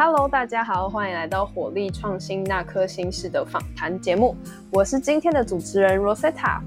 [0.00, 4.36] Hello，大家好，欢迎来到火力创新那颗心事的访谈节目，
[4.70, 6.60] 我是今天的主持人 Rosetta。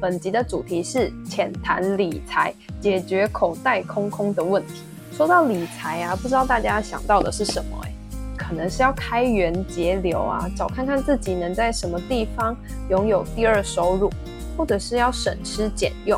[0.00, 4.84] 本集的主题是浅谈理财，解决口袋空空的问题。
[5.10, 7.76] 说到理财啊，不知道大家想到的是什么？
[7.82, 7.92] 哎，
[8.36, 12.56] 可能是要开源节流啊，找看看自己能在什么地方
[12.88, 14.08] 拥有第二收入，
[14.56, 16.16] 或者是要省吃俭用。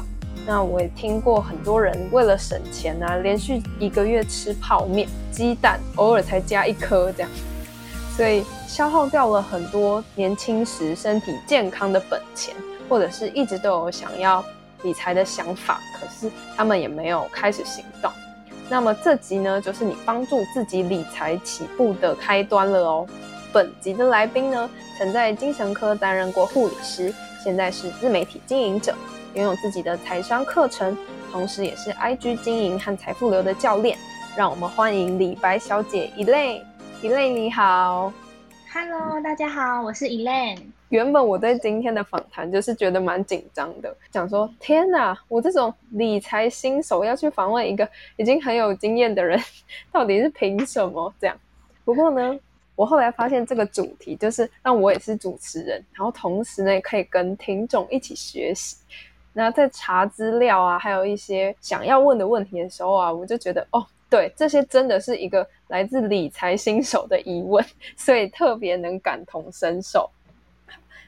[0.50, 7.30] 那我也听过很多人为了省钱啊，连续一个月吃泡面、鸡蛋，偶尔才加一颗这样，
[8.16, 12.52] 所以消耗掉了很多年轻时身体健康的本钱，
[12.88, 14.44] 或者是一直都有想要
[14.82, 18.10] 理财的想法，可是他们也没有开始行动。
[18.68, 23.06] 那么这集呢，就是你帮助自己理财起步的开端了哦。
[23.52, 27.14] 本集的来宾呢，曾在精神科担任过护理师，
[27.44, 28.92] 现在是自媒体经营者。
[29.34, 30.96] 拥有自己的财商课程，
[31.30, 33.96] 同时也是 IG 经营和财富流的教练。
[34.36, 36.64] 让我们欢迎李白小姐 Elaine。
[37.00, 38.12] Elaine 你好
[38.72, 40.58] ，Hello，大家好，我是 Elaine。
[40.88, 49.40] 原本我对今天的访谈就是觉得蛮紧张的，想说天哪，我这种理财新手要去访问一个已经很有经验的人，
[49.92, 51.36] 到底是凭什么这样？
[51.84, 52.36] 不过呢。
[52.76, 58.74] 我后来发现这个主题就是让我也是主持人，然后同时呢可以跟听众一起学习。
[59.32, 67.64] 那在查资料啊，还有一些想要问的问题的时候啊，我就觉得哦，对，这些真的是一个来自理财新手的疑问，
[67.96, 70.10] 所以特别能感同身受。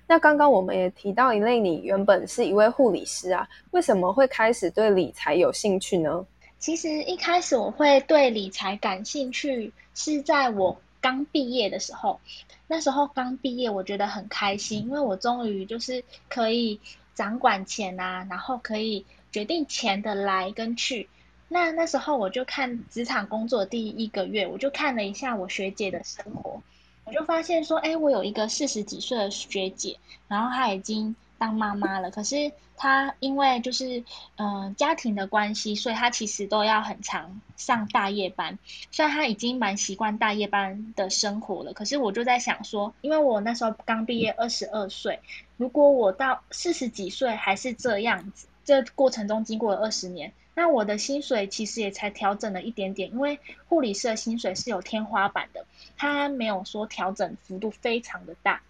[0.06, 6.24] 那刚刚我们也提到一类，你原本是一位护理师啊，为什么会开始对理财有兴趣呢？
[6.60, 12.20] 其实一开始我会对理财感兴趣，是在我刚毕业的时候。
[12.68, 16.78] 那时候刚毕业，我觉得很开心，因为我终于就是可以。
[17.14, 21.08] 掌管钱啊，然后可以决定钱的来跟去。
[21.48, 26.62] 那那时候我就看职场工作第一个月，我就看了一下我学姐的生活，
[27.04, 29.98] 我就发现说，哎，我有一个四十几岁的学姐，
[30.28, 34.04] 然后她已经当妈妈了，可是她因为就是
[34.36, 38.60] 嗯家庭的关系，所以她其实都要很长上大夜班。
[38.92, 45.18] 虽然她已经蛮习惯大夜班的生活了，可是我就在想说，因为我那时候刚毕业，二十二岁。
[45.56, 55.66] 如果我到四十几岁还是这样子，这过程中经过了二十年，那我的薪水其实也才调整了一点点，因为护理师的薪水是有天花板的，
[55.96, 58.62] 它没有说调整幅度非常的大，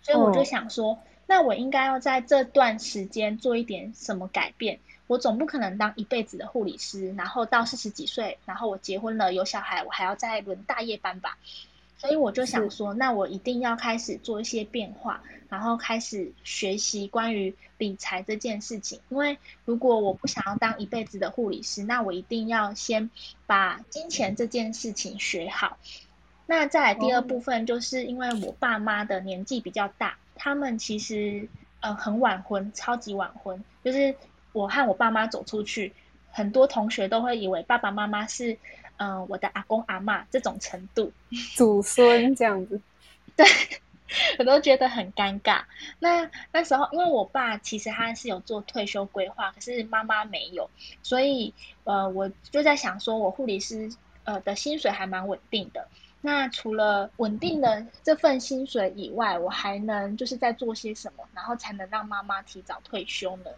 [0.00, 0.98] 所以我就想说，
[1.32, 11.38] 那我应该要在这段时间做一点什么改变，我总不可能当一辈子的护理师，然后到四十几岁，然后我结婚了有小孩，我还要再轮大夜班吧。
[11.96, 19.00] 所以我就想说，那我一定要开始做一些变化，然后开始学习关于理财这件事情。
[19.08, 23.08] 因为如果我不想要当一辈子的护理师，那我一定要先
[23.46, 25.78] 把金钱这件事情学好。
[26.44, 31.48] 那再来第二部分，就是因为我爸妈的年纪比较大，他们其实
[31.80, 33.62] 呃很晚婚，超级晚婚。
[33.84, 34.12] 就是
[34.52, 35.92] 我和我爸妈走出去，
[36.32, 38.58] 很多同学都会以为爸爸妈妈是。
[38.98, 41.10] 嗯，我的阿公阿妈这种程度，
[41.56, 42.80] 祖孙这样子，
[43.34, 43.44] 对
[44.38, 45.62] 我都觉得很尴尬。
[45.98, 50.70] 那那时候，因为我爸其实他是有做退休规划，可是妈妈没有，
[51.02, 53.90] 所以呃，我就在想说，我护理师
[54.22, 55.88] 呃的薪水还蛮稳定的。
[56.22, 63.50] 那除了稳定的这份薪水以外，我还能就是在做些什么，然后才能让妈妈提早退休呢？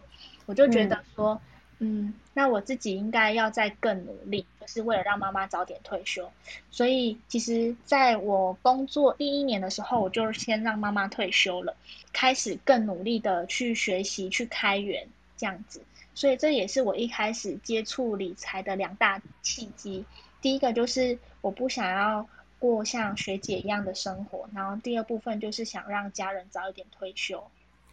[0.47, 1.41] 我就觉得说。
[1.81, 6.31] 嗯，那我自己应该要再更努力，就是为了让妈妈早点退休。
[6.71, 11.75] 所以其实在我工作第一年的时候，我就先让妈妈退休了，
[12.13, 15.83] 开始更努力的去学习、去开源这样子。
[16.15, 20.05] 所以这也是我一开始接触理财的两大契机。
[20.41, 22.27] 第一个就是我不想要
[22.59, 27.42] 过像学姐一样的生活，然后第二部分就是想让家人早一点退休。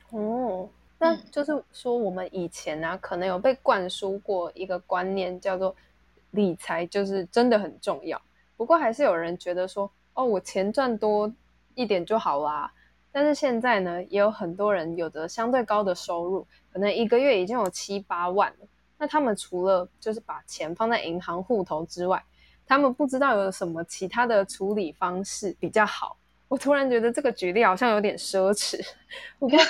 [0.09, 0.69] 哦。
[1.03, 5.75] 那就是说，我们以前呢，可能有被灌输过一个观念，叫做
[6.29, 8.21] 理财就是真的很重要。
[8.55, 11.33] 不过还是有人觉得说，哦，我钱赚多
[11.73, 12.71] 一点就好啦。
[13.11, 18.67] 但是现在呢，也有很多人有着相对高的收入，可能一个月已经有七八万了。
[18.99, 22.23] 那他们除了就是把钱放在银行户头之外，
[22.65, 26.17] 他们不知道有什么其他的处理方式比较好。
[26.47, 28.79] 我突然觉得这个举例好像有点奢侈。
[29.39, 29.59] 不过。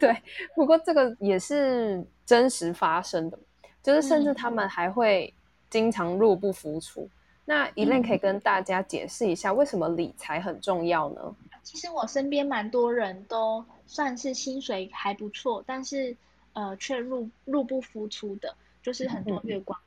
[0.00, 0.20] 对，
[0.56, 3.38] 不过这个也是真实发生的，
[3.80, 5.32] 就是甚至他们还会
[5.70, 7.08] 经常入不敷出。
[7.44, 11.36] 那一类可以跟大家解释一下，为什么理财很重要呢？
[11.62, 16.16] 其实我身边蛮多人都算是薪水还不错，但是
[16.52, 19.80] 呃却入入不敷出的，就是很多月光。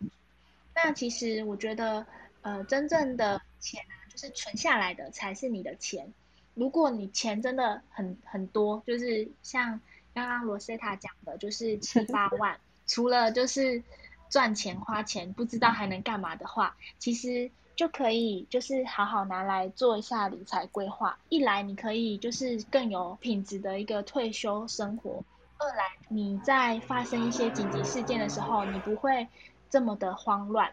[0.76, 2.06] 那其实我觉得
[2.42, 6.14] 呃，真正的钱啊，就是存下来的才是你的钱。
[6.56, 9.80] 如果你钱真的很很多，就是像
[10.14, 13.84] 刚刚罗塞塔讲的，就是七 八万，除了就是
[14.30, 21.18] 赚钱花钱，不知道还能干嘛的话，其实就可以就是好好拿来做一下理财规划。
[21.30, 25.24] 一来你可以就是更有品质的一个退休生活，
[25.58, 29.28] 二来你在发生一些紧急事件的时候，你不会
[29.74, 30.72] 这么的慌乱。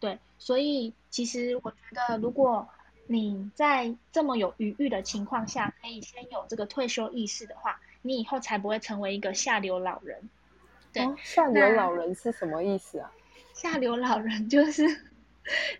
[0.00, 2.68] 对，所以其实我觉得如果
[3.06, 10.28] 你在这么有余裕的情况下，可以先有这个退休意识的话，你以后才不会成为一个下流老人。
[10.92, 13.10] 对，下流老人是什么意思啊？
[13.54, 14.86] 下流老人就是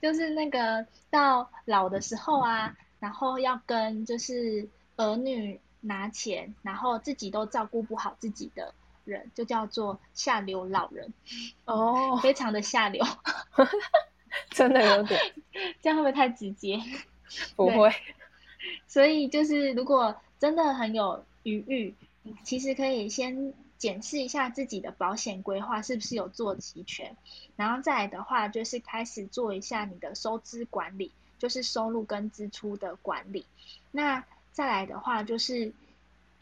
[0.01, 8.73] 就是那个到老的时候啊，然后要跟就是儿女拿钱，然后自己都照顾不好自己的
[9.05, 11.13] 人，就叫做下流老人。
[11.65, 13.05] 哦， 非常的下流，
[14.51, 15.21] 真的有点，
[15.83, 16.81] 这样会不会太直接？
[17.57, 17.93] 不会，
[18.87, 21.95] 所以就是如果真的很有余裕，
[22.45, 27.17] 其实可以先检视一下自己的保险规划是不是有做齐全，
[27.57, 33.45] 然后再来的话就是开始做一下你的收支管理，就是收入跟支出的管理。
[33.91, 35.73] 那再来的话就是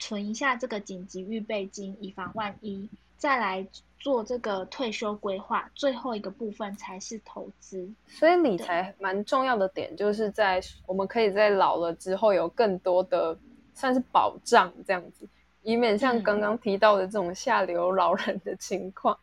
[0.03, 2.89] 存一下这个紧急预备金，以防万一。
[3.17, 3.65] 再来
[4.01, 7.89] 做这个退休规划，最后一个部分才是投资。
[8.09, 13.39] 所以理财蛮重要的点，就是在我们可以在老了之后有更多的
[13.75, 15.25] 算是保障，这样子，
[15.63, 19.17] 以免像刚刚提到的这种下流老人的情况。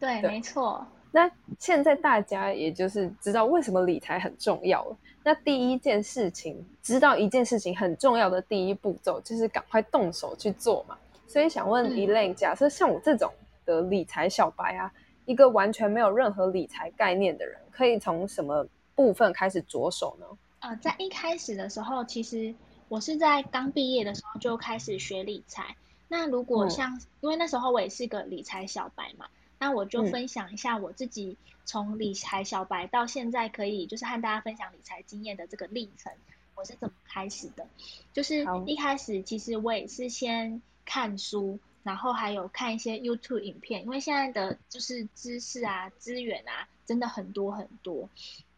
[0.00, 0.84] 对，没错。
[1.12, 4.96] 那现在大家也就是知道为什么理财很重要了。
[5.22, 10.96] 那第一件事情，知道一件事情很重要的第一步骤，就是赶快动手去做嘛。
[11.26, 13.32] 所以想问 Elaine，假设像我这种
[13.64, 14.92] 的理财小白啊，
[15.26, 20.26] 一个完全没有任何理财概念的人，可以从什么部分开始着手呢？
[20.60, 22.54] 呃，在一开始的时候，其实
[22.88, 25.76] 我是在刚毕业的时候就开始学理财。
[26.08, 29.26] 那如果像，因为那时候我也是个理财小白嘛，
[29.60, 36.12] 那我就分享一下我自己从理财小白到现在可以就是和大家分享理财经验的这个历程，
[36.56, 37.64] 我是怎么开始的？
[38.12, 40.60] 就是一开始其实我也是先。
[40.82, 48.08] 看书，然后还有看一些 YouTube 影片，因为现在的就是知识啊、资源啊，真的很多很多。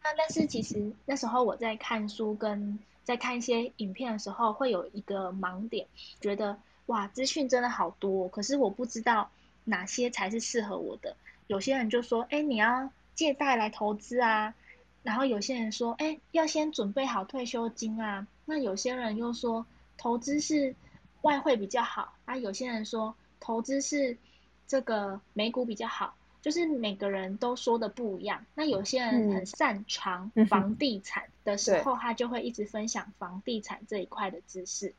[0.01, 5.85] 那但是其实那时候我在看书跟在看一些影片的时候，会有一个盲点，
[6.21, 6.57] 觉得
[6.87, 9.29] 哇，资讯真的好多，可是我不知道
[9.65, 11.15] 哪些才是适合我的。
[11.47, 14.53] 有些人就说，哎，你要借贷来投资啊，
[15.03, 18.27] 然后有些人说，哎，要先准备好退休金啊。
[18.45, 19.65] 那有些人又说，
[19.97, 20.75] 投资是。
[21.23, 24.17] 外汇比较好，啊，有些人说投资是
[24.67, 28.45] 这个美股比较好，就是每个人都说的不一样。
[28.55, 34.93] 那有些人很擅长房地产的时候，他就会一直分享房地产这一块的知识。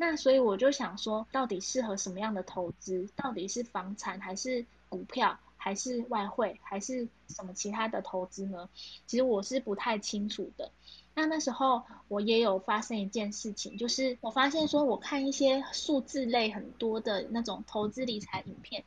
[0.00, 3.08] 那所以我就想说，到底适合什么样的投资？
[3.16, 8.68] 到底是房产还是股票，还是外汇，还是什么其他的投资呢？
[9.08, 10.70] 其实我是不太清楚的。
[11.16, 18.84] 那那时候我也有发生一件事情，就是我发现说，我看一些数字类很多的那种投资理财影片，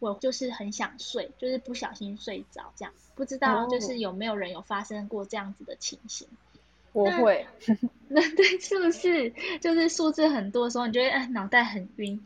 [0.00, 2.92] 我就是很想睡，就是不小心睡着这样。
[3.14, 6.26] 不知道就是有没有人有发生过这样子的情形？
[6.92, 7.46] 我会，
[8.08, 12.20] 那对，是不是就是数字很多的时候，你觉得哎脑袋很晕？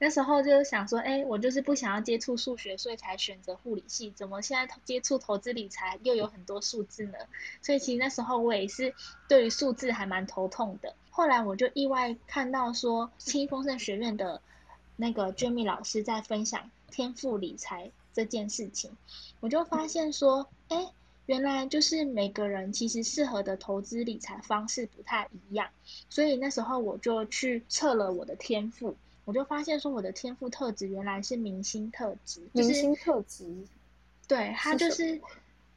[0.00, 4.12] 那时候就想说，哎，我就是不想要接触数学，所以才选择护理系。
[4.14, 7.18] 怎么现在接触投资理财又有很多数字呢？
[7.62, 8.94] 所以其实那时候我也是
[9.26, 10.94] 对于数字还蛮头痛的。
[11.10, 14.40] 后来我就意外看到说，清丰盛学院的
[14.94, 18.92] 那个 Jamie 老师在分享天赋理财这件事情，
[19.40, 20.92] 我就发现说，哎，
[21.28, 25.68] 原来就是每个人其实适合的投资理财方式不太一样。
[26.08, 28.96] 所以那时候我就去测了我的天赋。
[29.26, 32.40] 我就发现说，我的天赋特质原来是明星特质。
[32.52, 33.44] 明星特质，
[34.26, 35.20] 对，它就是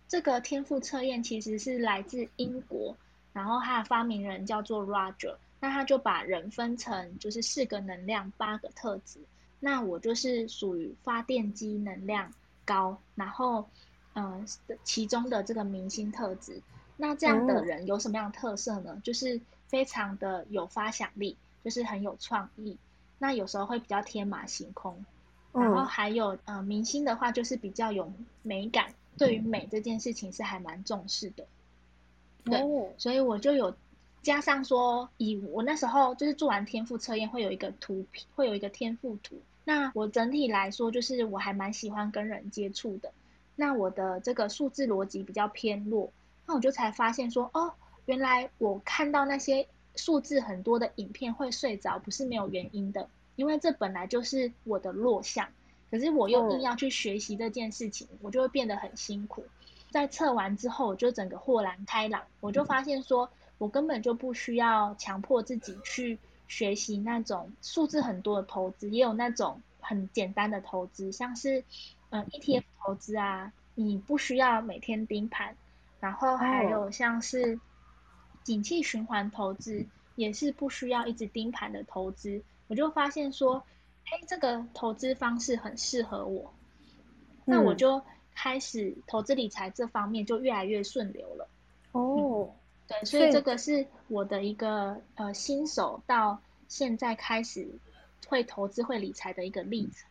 [0.08, 2.96] 这个天赋测验其实是来自英国，
[3.34, 9.20] 然后它的发明人叫做 Roger，那他就把人分成就是四个能量八个特质，
[9.60, 13.70] 那我就是属于发电机能量高，然后
[14.14, 14.46] 嗯
[14.84, 16.62] 其中的这个明星特质，
[16.98, 19.02] 那这样的人有什么样的特色呢？
[19.04, 22.78] 就是非常的有发想力，就是很有创意。
[23.20, 25.06] 那有时候会比较天马行空，
[25.54, 31.46] 然后还有呃明星的话就是比较有美感，对于美这件事情是还蛮重视的，
[32.44, 32.60] 对，
[32.98, 33.76] 所以我就有
[34.24, 39.40] 加上说，以我那时候就是做完天赋测验会有一个图，会有一个天赋图。
[39.64, 43.12] 那我整体来说就是我还蛮喜欢跟人接触的，
[43.62, 46.12] 那我的这个数字逻辑比较偏弱，
[46.48, 47.72] 那我就才发现说，哦，
[48.06, 55.48] 原来我看到那些数字很多的影片会睡着，不是没有原因的，因为这本来就是我的弱项。
[55.92, 59.46] 可是我又硬要去学习这件事情，我就会变得很辛苦。
[59.92, 71.64] 在测完之后，我就整个豁然开朗，我就发现说，我根本就不需要强迫自己去学习那种数字很多的投资，也有那种很简单的投资，像是
[72.12, 75.56] 嗯 ETF 投资啊，你不需要每天盯盘，
[76.00, 77.60] 然后还有像是
[78.44, 83.64] 景气循环投资，也是不需要一直盯盘的投资，我就发现说。
[84.04, 86.52] 哎，这个投资方式很适合我，
[87.46, 88.02] 那我就
[88.34, 91.48] 开始投资理财这方面就越来越顺流了。
[91.94, 92.50] 哦，
[92.88, 97.70] 对，所以这个是我的一个呃新手到现在开始
[98.28, 100.04] 会投资会理财的一个例子。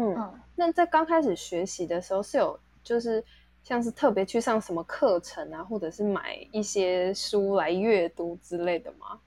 [0.00, 3.22] 嗯，那在刚开始学习的时候是有就是
[3.64, 9.18] 像是特别去上什么课程啊，或者是买一些书来阅读之类的吗？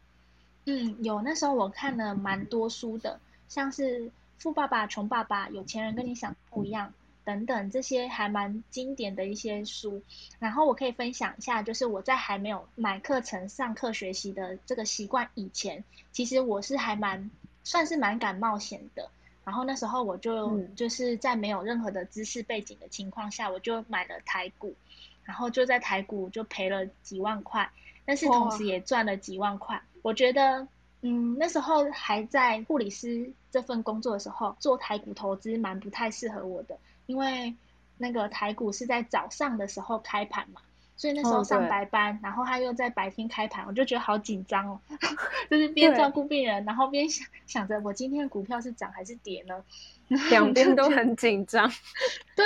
[0.65, 3.19] 嗯，有，那时候我看了蛮多书的。
[3.49, 3.99] 像是
[4.37, 6.87] 《富爸爸穷爸爸》《有钱人跟你想不一样》
[7.25, 10.01] 等等这些还蛮经典的一些书，
[10.39, 17.29] 然后我可以分享一下，就是我在还没有买课程上课学习的这个习惯以前，其实我是还蛮
[17.65, 19.09] 算是蛮敢冒险的。
[19.43, 24.75] 然后那时候我就就是在没有任何的知识背景的情况下，我就买了台股，
[25.23, 27.71] 然后就在台股就赔了几万块，
[28.05, 29.81] 但是同时也赚了几万块。
[30.01, 30.67] 我觉得。
[31.03, 37.55] 嗯，那时候还在护理师这份工作的时候，做台股投资蛮不太适合我的，因为
[37.97, 40.61] 那个台股是在早上的时候开盘嘛，
[40.95, 44.79] 所以那时候上白班，然后他又在白天开盘，我就觉得好紧张哦，
[45.49, 49.63] 就是边照顾病人，然后边想想着我今天的股票是涨还是跌呢？
[50.29, 51.71] 两边都很紧张，
[52.35, 52.45] 对，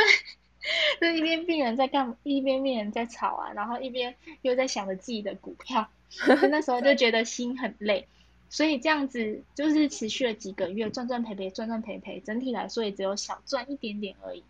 [1.01, 5.89] 就一边病人在干，一边病人在吵啊，然后一边又在想着自己的股票，
[6.49, 8.07] 那时候就觉得心很累。
[8.47, 14.43] 所以这样子就是持续了几个月，赚赚赔赔，赚赚赔赔，整体来说也只有小赚一点点而已。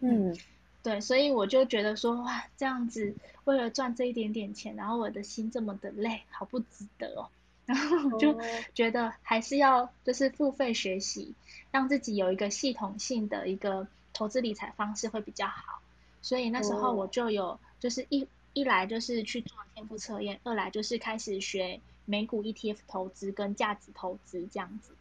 [0.00, 0.36] 嗯，
[0.82, 7.28] 对，所以我就觉得说，哇，这样子为了赚这一点点钱，然后我的心这么的累，好不值得哦。
[7.66, 8.38] 然后我就
[8.74, 11.34] 觉得还是要就是付费学习，
[11.70, 15.80] 让自己有一个系统性的一个投资理财方式会比较好。
[16.22, 21.80] 所以那时候我就有就是一一来就是去做天赋测验，二来就是开始学。
[22.06, 24.92] 美股 ETF 投资跟价值投资这样子，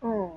[0.00, 0.36] 嗯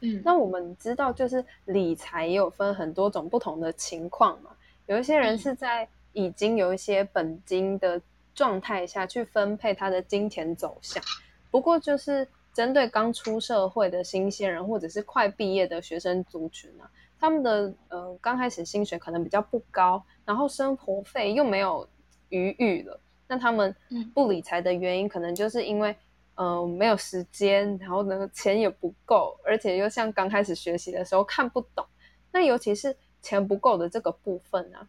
[0.00, 4.50] 嗯，那我们知道就是理财也有分很多种不同的情况嘛，
[4.86, 8.00] 有一些人是在已经有一些本金的
[8.34, 11.02] 状态下去分配他的金钱走向，
[11.50, 21.88] 不过就是针对刚出社会的新鲜人或者是快毕业的学生族群啊，他们的呃刚开始薪水可能比较不高，然后生活费又没有
[22.30, 22.98] 余裕了。
[23.28, 23.74] 那他们
[24.12, 25.96] 不理财的原因，可能就是因为，
[26.34, 31.86] 嗯，没有时间，然后呢，钱也不够，而且又像刚开始学习的时候看不懂。
[32.32, 34.88] 那尤其是钱不够的这个部分啊，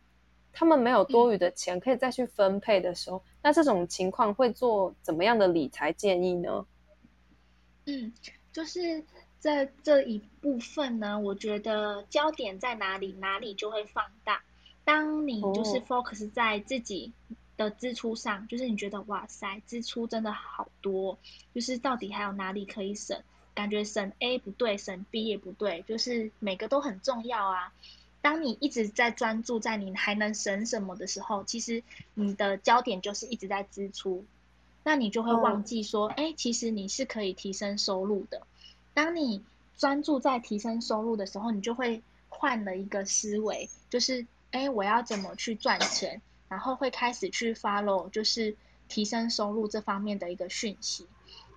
[0.54, 6.66] 他们没有多余的钱可以再去分配的时候，那这种情况会做怎么样的理财建议呢？
[7.86, 8.14] 嗯，
[8.54, 9.04] 就是
[9.38, 14.42] 在这一部分呢，我觉得焦点在哪里，哪里就会放大。
[14.86, 17.12] 当你就是 focus 在自己。
[17.58, 21.18] 的支出上，就是你觉得哇塞，支出真的好多，
[21.54, 23.22] 就是到底还有哪里可以省？
[23.56, 27.72] 感觉省 A 不对，省 B 也不对，就是每个都很重要啊。
[28.22, 31.84] 当你一直在专注在你还能省什么的时候，其实
[32.16, 34.26] 你的焦点就是一直在支出，
[34.84, 38.48] 那你就会忘记说，哎，其实你是可以提升收入的。
[38.96, 39.44] 当你
[39.78, 46.22] 专注在提升收入的时候，你就会换了一个思维，就是哎，我要怎么去赚钱？
[46.54, 48.56] 然后会开始去 follow，就是
[48.88, 51.08] 提升收入这方面的一个讯息，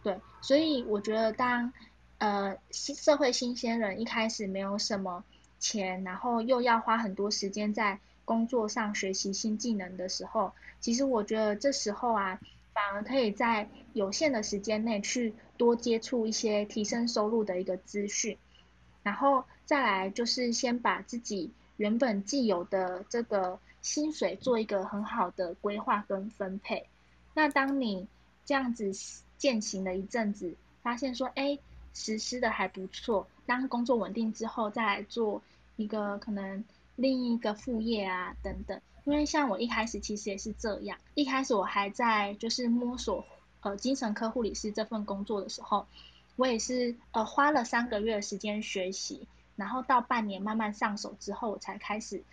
[0.02, 1.70] 对，所以我觉得当
[2.16, 5.22] 呃新社会新鲜人一开始没有什么
[5.58, 12.40] 钱，然后又要花很多时间在工作上学习新技能的时候，其实我觉得这时候啊，
[12.72, 18.38] 反而可以在有限的时间内去多接触一些提升收入的一个资讯，
[19.02, 23.58] 然后再来就是先把自己原本既有的这个。
[23.86, 26.88] 薪水做一个很好的规划跟分配，
[27.34, 28.08] 那当你
[28.44, 28.90] 这样子
[29.38, 31.56] 践行了一阵子，发现说，哎，
[31.94, 35.40] 实施的还不错，当工作稳定之后，再来做
[35.76, 36.64] 一个可能
[36.96, 38.80] 另一个副业啊等等。
[39.04, 43.24] 因为像我一开始其实也是这样，一开始我还在就是摸索
[43.60, 45.86] 呃精神科护理师这份工作的时候，
[46.34, 52.24] 我也是呃花了三个月的时间学习，然后到半年慢慢上手之后，我才开始。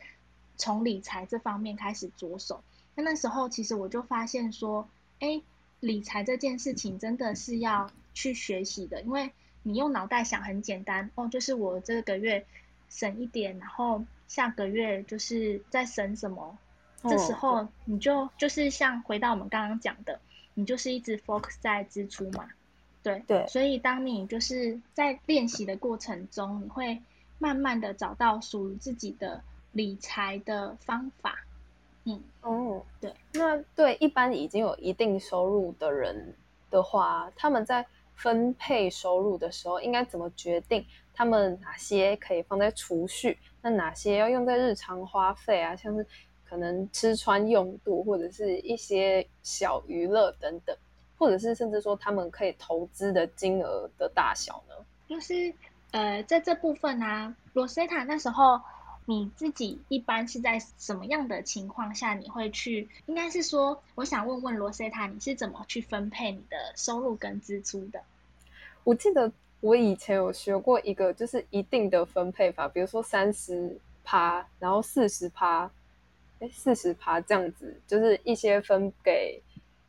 [0.63, 2.63] 从理财这方面开始着手，
[2.96, 4.88] 那那时候其实我就发现说，
[5.20, 5.41] 哎，
[5.82, 12.46] 理财这件事情真的是要去学习的，因为你用脑袋想很简单哦，就是我这个月
[12.88, 16.58] 省一点，然后下个月就是在省什么，
[17.01, 20.22] 这时候你就就是像回到我们刚刚讲的，
[20.53, 22.48] 你就是一直 focus 在支出嘛，
[23.03, 27.01] 对对，所以当你就是在练习的过程中，你会
[27.38, 29.43] 慢慢的找到属于自己的
[29.74, 31.36] 理财的方法。
[32.06, 36.36] 嗯哦，对，那对一般已经有一定收入的人
[36.70, 46.06] 的话，他们在分配收入的时候，应该怎么决定他们哪些可以放在储蓄，那哪些要用在日常花费啊，像是
[46.44, 50.75] 可能吃穿用度或者是一些小娱乐等等，
[51.18, 54.75] 或者是甚至说他们可以投资的金额的大小呢？
[55.08, 55.53] 就是
[55.92, 58.60] 呃，在这部分呢，罗塞塔那时候。
[59.05, 62.88] 你自己一般是在什么样的情况下你会去？
[63.05, 68.01] 应该是说，我想问问罗塞塔，你是怎么去分配你的收入跟支出的？
[68.83, 75.69] 我记得我以前有学过一个，就是一定的分配法，比如说三十趴，然后四十趴，
[76.39, 79.41] 哎，四十趴这样子，就是一些分给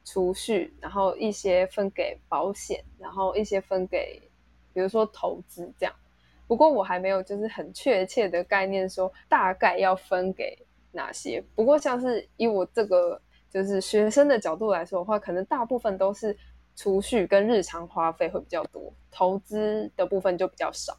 [0.05, 4.21] 储蓄，然后一些分给保险，然后一些分给，
[4.73, 5.95] 比如说投资这样。
[6.47, 10.57] 不过我还没有就是很确切的概念，说大概要分给
[10.93, 11.43] 哪些。
[11.55, 13.21] 不过像是以我这个
[13.51, 16.37] 就是学生的角度来说的话，可能大部分都是
[16.77, 20.97] 储蓄跟日常花费会比较多，投资的部分就比较少。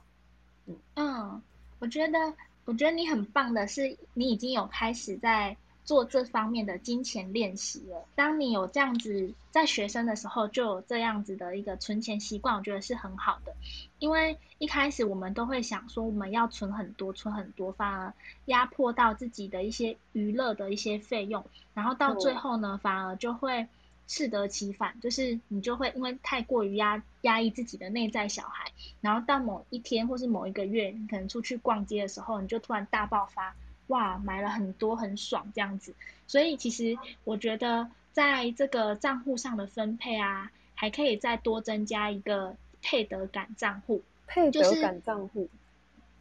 [0.95, 1.41] 嗯，
[1.79, 2.17] 我觉得
[2.65, 5.55] 我觉得你很棒的是，你已经有开始在。
[5.85, 8.05] 做这方面的金钱练习了。
[8.15, 13.53] 当你有这样子在学生的时候就有这样子的一个存钱习惯，我觉得是很好的。
[13.99, 18.13] 因为一开始我们都会想说我们要存很多，存很多，反而
[18.45, 23.67] 压迫到自己的一些娱乐的一些费用，然后到最后呢，反而就会
[24.07, 33.55] 适得其反，就是你就会因为太过于压压抑自己的内在小孩，然后到某一天或是某一个月，你可能出去逛街的时候，你就突然大爆发。
[33.87, 35.93] 哇，买了很多，很爽这样子。
[36.27, 44.01] 所以其实我觉得，在这个账户上的分配啊，还可以再多增加一个配得感账户。
[44.27, 45.47] 配得感账户，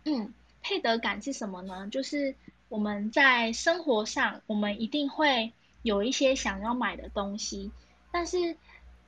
[0.04, 1.88] 嗯，配得感是什么呢？
[1.90, 2.34] 就是
[2.68, 7.70] 我们在生活上，我们一定会有一些想要买的东西，
[8.12, 8.56] 但是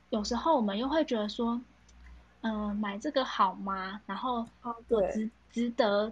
[0.09, 1.61] 有时候我们又会觉得说，
[2.41, 4.01] 嗯，买这个好吗？
[4.07, 4.47] 然后，
[4.87, 6.11] 我值值得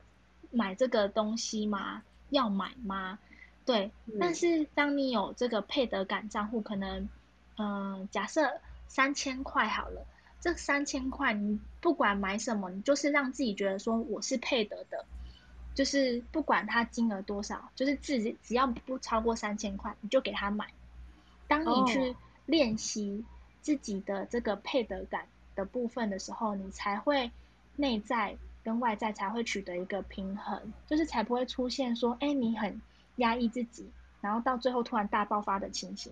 [0.51, 2.03] 买这个东西吗？
[2.35, 3.17] 要买吗？
[3.65, 7.09] 对，但是当你有这个配得感账户，可能，
[7.57, 10.05] 嗯，假设三千块好了，
[10.39, 15.05] 这三千块你不管买什么，你就是让自己觉得说我是配得的，
[15.73, 20.67] 就是不管它金额多少，就是自己只要不超过三千块，你就给他买。
[21.47, 23.25] 当你去练习
[23.61, 27.31] 自己的这个配得感的部分的时候，你才会
[27.75, 28.37] 内在。
[28.65, 32.81] 跟外在才会取得一个平衡，就是才不会出现说，哎，你很
[33.17, 33.87] 压抑自己，
[34.21, 36.11] 然后到最后突然大爆发的情形。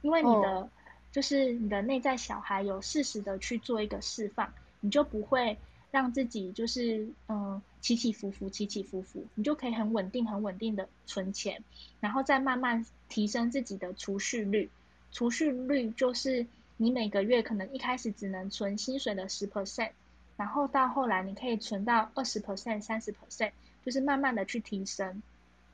[0.00, 0.70] 因为你的
[1.12, 4.50] 就是你的内在小孩有适时的去做一个释放，
[4.80, 5.58] 你就不会
[5.90, 11.62] 让自己就是嗯起起伏伏，起起伏伏，你就可以很稳定、很稳定的存钱，
[12.00, 14.70] 然后再慢慢提升自己的储蓄率。
[15.10, 16.46] 储蓄率就是
[16.78, 19.90] 你每个月可能一开始只能存薪水的十 percent。
[20.36, 23.52] 然后到后来，你可以存到二十 percent、三十 percent，
[23.84, 25.22] 就是慢慢的去提升。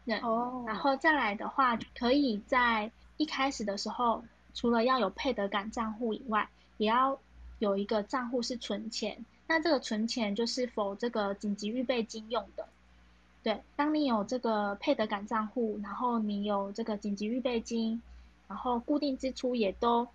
[0.05, 0.21] 对，
[0.66, 7.18] 然后再来的话，可以在一开始的时候，除了要有配得感账户以外，也要
[7.59, 9.25] 有一个账户是存钱。
[9.47, 12.68] 那这个存钱就是否这个紧急预备金用的。
[13.42, 18.03] 对，当你有这个配得感账户，然后你有这个紧急预备金，
[18.49, 20.09] 然后固定支出也都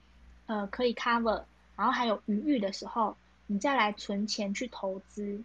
[0.47, 1.43] 呃可以 cover，
[1.75, 3.15] 然后还有余裕的时候。
[3.53, 5.39] 你再来存钱去投资，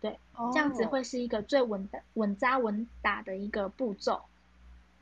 [0.00, 0.16] 对，
[0.52, 4.20] 这样子会是一个最稳的、稳扎稳打的一个步骤。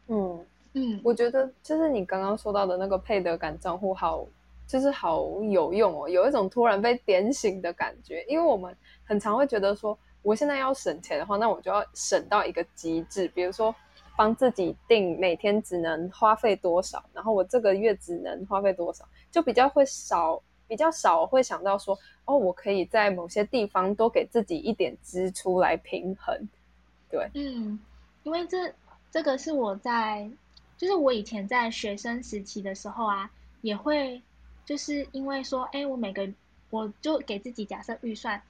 [0.07, 4.24] 嗯嗯，我觉得就是你刚刚说到的那个配得感账户，好，
[4.66, 8.24] 就是好有用哦，有一种突然被点醒的感觉。
[8.26, 8.74] 因为我们
[9.05, 13.74] 很常会觉得说，我现在要省钱的话，那我就要省到一个极致，比如说
[14.16, 20.42] 帮自己定每天只能花费多少，然后我这个月只能花费多少，就比较会少。
[20.70, 26.48] 比较少会想到说，哦，我可以在某些地方多给自己一点支出来平衡，
[27.11, 27.76] 对，嗯，
[28.22, 28.72] 因为这
[29.11, 30.30] 这个是我在，
[30.76, 33.28] 就是我以前在学生时期的时候啊，
[33.62, 34.22] 也会
[34.64, 36.33] 就是因为说，哎，我每个
[36.70, 38.40] 我就给自己假设预算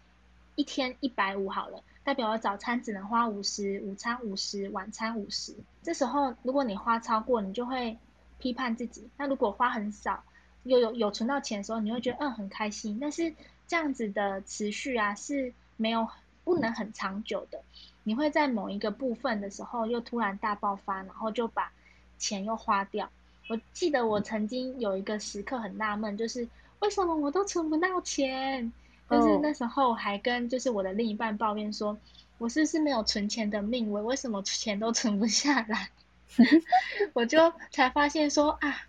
[0.57, 7.97] 一天一百五好了，代表我早餐只能花五十，午餐五十，晚餐五十，这时候如果你花超过，你就会
[8.39, 9.09] 批判自己。
[9.17, 10.23] 那如果花很少，
[10.65, 12.99] 又有有存到钱的时候，你会觉得嗯很开心。
[13.01, 13.35] 但是
[13.67, 16.09] 这样子的持续啊是没有
[16.45, 17.63] 不能很长久的。
[18.03, 21.71] 你会在某一个部分的时候又突然大爆发，然后就把
[22.19, 23.11] 钱又花掉。
[23.49, 28.73] 我记得我曾经有一个时刻很纳闷，就是为什么我都存不到钱？
[29.09, 31.99] 但是那时候还跟就是我的另一半抱怨说，
[32.39, 33.91] 我是不是没有存钱的命？
[33.91, 35.91] 我为什么钱都存不下来？
[37.13, 38.83] 我就才发现说啊，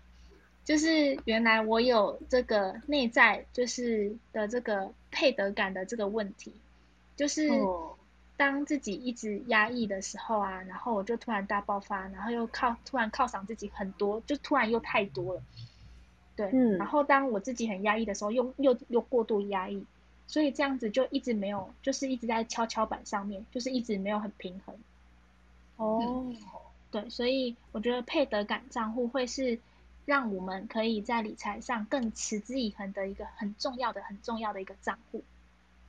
[0.64, 6.52] 就是原来我有这个内在就是的这个配得感的这个问题，
[7.16, 7.50] 就是
[8.36, 15.42] 当自己一直压抑的时候啊，然后我就突然大爆发，然后又靠突然犒赏自己很多，就突然又太多了，
[16.36, 16.78] 对，嗯。
[16.78, 19.84] 然后当我自己很压抑的时候，又又又过度压抑。
[20.28, 24.74] 所以这样子就一直没有，就是一直在跷跷板上面，就是一直没有很平衡。
[25.76, 26.32] 哦，
[26.90, 29.58] 对，所以我觉得配得感账户会是
[30.04, 35.22] 让我们可以在理财上更持之以恒的一个很重要的、很重要的一个账户。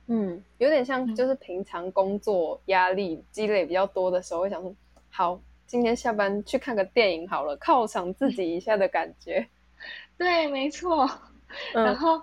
[0.06, 4.74] 嗯，有点像就是平常工作压力积累比较多的时候，会想说，
[5.10, 9.46] 好，今天下班去看个电影好了，犒赏自己一下的感觉。
[10.18, 11.08] 对，没错。
[11.72, 12.22] 然后。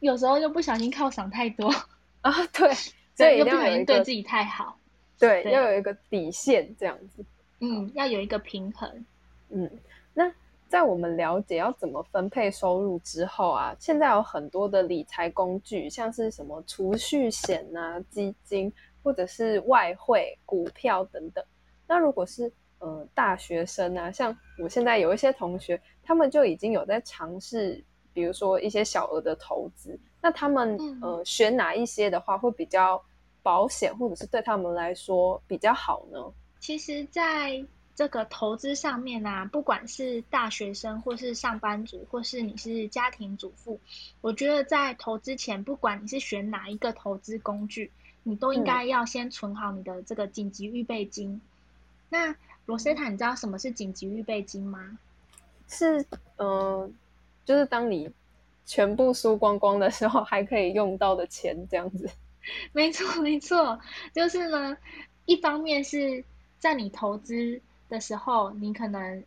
[0.00, 1.72] 有时候就不小心犒赏太多
[2.20, 2.70] 啊，对，
[3.14, 4.78] 所以又不小心对自己太好，
[5.18, 7.24] 对，要有一个底线这样子，
[7.60, 9.04] 嗯，要有一个平衡，
[9.48, 9.95] 嗯，那
[10.68, 21.44] 在我们了解要怎么分配收入之后啊，现在有很多的理财工具，像是什么储蓄险啊、基金或者是外汇、股票等等。
[21.86, 27.82] 那如果是呃大学生啊，像我现在有一些同学，他们就已经有在尝试。
[28.12, 32.98] 比如说一些小额的投资，那他们呃选哪一些的话会比较
[33.42, 36.18] 保险，或者是对他们来说比较好呢？
[36.58, 37.62] 其实，在
[37.96, 43.80] 这个投资上面啊，不管是大学生，或是上班族，或是你是家庭主妇，
[44.20, 47.90] 我觉得在投资前，不管你是选哪一个投资工具，
[48.22, 51.40] 你都应该要先存好你的这个紧急预备金。
[52.08, 54.96] 那罗塞塔，你知道什么是紧急预备金吗？
[55.66, 56.06] 是
[56.36, 56.94] 嗯。
[57.46, 58.10] 就是当你
[58.64, 62.10] 全部输光光的时候，还可以用到的钱，这样子。
[62.74, 63.78] 没错，没错，
[64.12, 64.76] 就是呢。
[65.26, 66.24] 一方面是
[66.58, 69.22] 在你投资的时候，你可能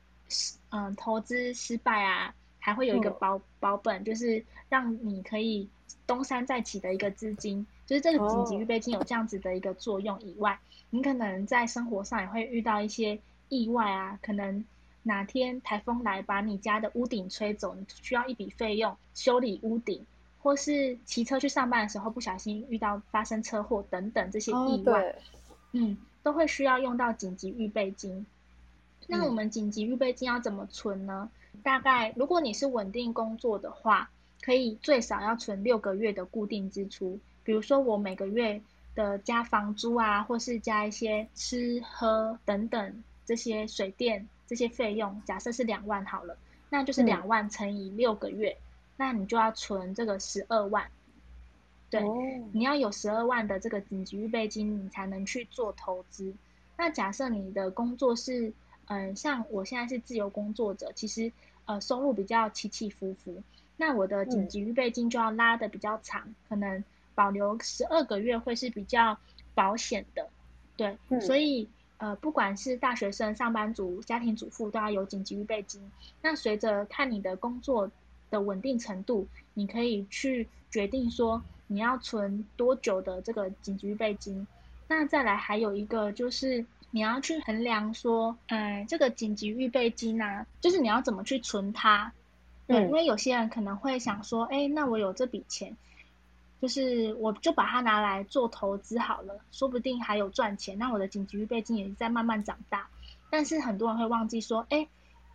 [0.69, 5.67] 嗯投资失败啊，还会有一个保保本，就是让你可以
[6.06, 7.65] 东山再起的一个资金。
[7.86, 14.63] 就是这个紧急预备金有这样子的一个作用以外，你可能在生活上也会遇到一些意外啊，可能。
[15.02, 20.06] 哪天台风来把你家的屋顶吹走，你需要一笔费用修理屋顶，
[20.39, 25.15] 或是骑车去上班的时候不小心遇到发生车祸等等这些意外，
[25.72, 28.26] 嗯，都会需要用到紧急预备金。
[29.10, 31.30] 那我们紧急预备金要怎么存呢？
[31.63, 38.62] 大概如果你是稳定工作的话，可以最少要存六个月的固定支出，比如说我每个月
[38.93, 44.28] 的加房租啊，或是加一些吃喝等等这些水电。
[44.48, 46.36] 这些费用假设是两万好了，
[46.72, 48.58] 那就是两万乘以六个月，
[48.98, 50.89] 那你就要存这个十二万。
[51.91, 52.02] 对，
[52.52, 56.34] 你要有十二万的这个紧急预备金，你才能去做投资。
[56.78, 58.52] 那假设你的工作是，
[58.89, 61.32] 嗯，像我现在是自由工作者，其实
[61.65, 63.41] 呃收入比较起起伏伏，
[63.78, 66.84] 那我的紧急预备金就要拉的比较长，可能
[67.15, 69.17] 保留十二个月会是比较
[69.56, 70.28] 保险的。
[70.75, 71.69] 对，所以。
[71.99, 75.91] 呃，不管是大学生、上班族、家庭主妇，都要有紧急预备金。
[76.21, 77.91] 那随着看你的工作
[78.30, 84.47] 的稳定程度，你可以去决定说你要存多久的这个紧急预备金。
[84.88, 92.12] 那再来还有一个就是你要去衡量说，嗯，这个紧急预备金啊，就是你要怎么去存它。
[92.67, 95.75] 对，因为有些人可能会想说，哎，那我有这笔钱。
[96.62, 100.78] 就是我就把它拿来做投资好了，说不定还有赚钱。
[100.78, 102.89] 那我的紧急预备金也是在慢慢长大。
[103.30, 104.86] 但是很多人会忘记说，哎，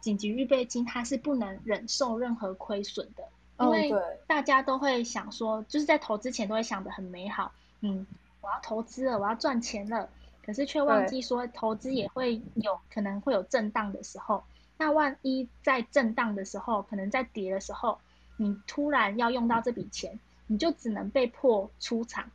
[0.01, 3.25] 紧急预备金它是不能忍受任何亏损的，
[3.59, 3.91] 因为
[4.27, 8.07] 大家都会想说，就是在投资前都会想的很美好，嗯，
[8.43, 10.11] 我要投资了，我要赚钱了，
[10.45, 14.45] 可是却忘记说，投资也会有可能会有震荡的时候。
[14.77, 17.99] 那万一在震荡的时候，可能在跌的时候，
[18.37, 20.19] 你突然要用到这笔钱。
[20.47, 22.31] 你就只能被迫出场。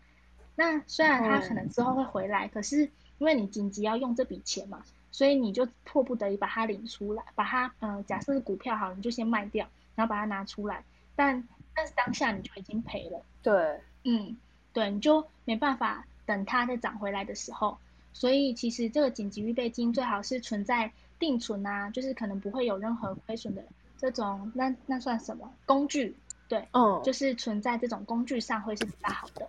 [0.56, 2.82] 那虽然它可能之后会回来，可是
[3.20, 10.84] 因为你紧急要用这笔钱嘛，所以你就迫不得已把它领出来，把它呃，假设是股票好，你就先卖掉，然后把它拿出来。
[11.16, 13.22] 但但是当下你就已经赔了。
[13.44, 14.36] 对，嗯，
[14.74, 17.78] 对，你就没办法等它再涨回来的时候。
[18.20, 23.64] 所以其实这个紧急预备金最好是存在定存啊，就是可能不会有任何亏损的
[23.98, 26.14] 这种，那那算什么工具？
[26.50, 29.48] 对，嗯，就是存在这种工具上会是比较好的。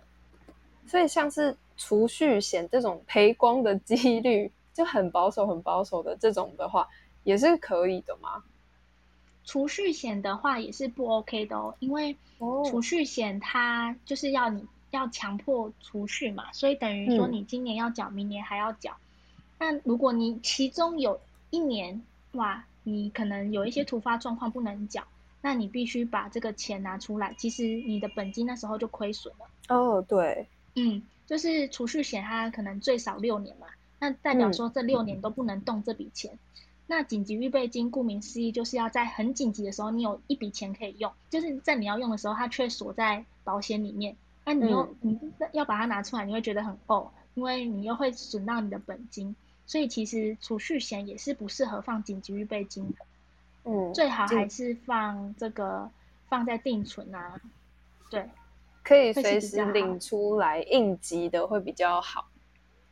[0.87, 6.87] 所以像是储蓄险这种赔光的几率就很保守、很保守的这种的话，
[7.25, 8.41] 也是可以的吗？
[9.43, 12.15] 储蓄险的话也是不 OK 的哦，因为
[12.69, 18.95] 储蓄险它就是要你要强迫储蓄嘛，所以等于说你今年要缴，明年还要缴。
[19.57, 22.01] 那如果你其中有一年
[22.33, 25.03] 哇，你可能有一些突发状况不能缴，
[25.41, 29.47] 那你必须把这个钱拿出来，其实你的本金那时候就亏损了。
[29.69, 33.67] 哦，对，嗯，就是储蓄险它可能最少六年嘛，
[33.99, 36.37] 那代表说这六年都不能动这笔钱。
[36.87, 44.17] 那紧急预备金顾名思义，就是要在很紧急的时候，你有一笔钱可以用，就是在你要用的时候，它却锁在保险里面。
[44.45, 45.19] 那你又你
[45.53, 49.35] 要把它拿出来，你会觉得很哦，因为你又会损到你的本金。
[49.65, 53.05] 所以其实储蓄险也是不适合放紧急预备金的。
[53.63, 55.89] 嗯，最好还是放这个
[56.27, 57.39] 放在定存啊。
[58.09, 58.29] 对，
[58.83, 62.27] 可以随时领出来应急的会比较好。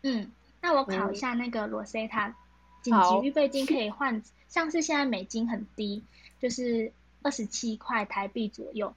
[0.04, 0.32] 嗯，
[0.62, 2.36] 那我考一下那个罗塞塔。
[2.82, 6.02] 紧急预备金可以换，像是现在美金很低，
[6.40, 8.94] 就是二十七块台币左右。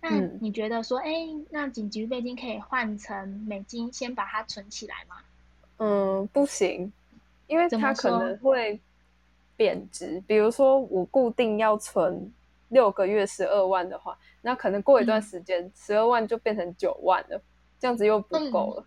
[0.00, 0.10] 那
[0.40, 1.12] 你觉得说，哎，
[1.50, 5.16] 那紧急预备金可以换成美金，先把它存起来吗？
[5.78, 6.92] 嗯，不行，
[7.46, 8.80] 因为它可能会
[9.56, 10.22] 贬值。
[10.26, 12.32] 比如说，我固定要存
[12.68, 17.40] 六个月十二万的话，那可能过一段时间，十二万就变成九万了，
[17.78, 18.84] 这样子又不够了。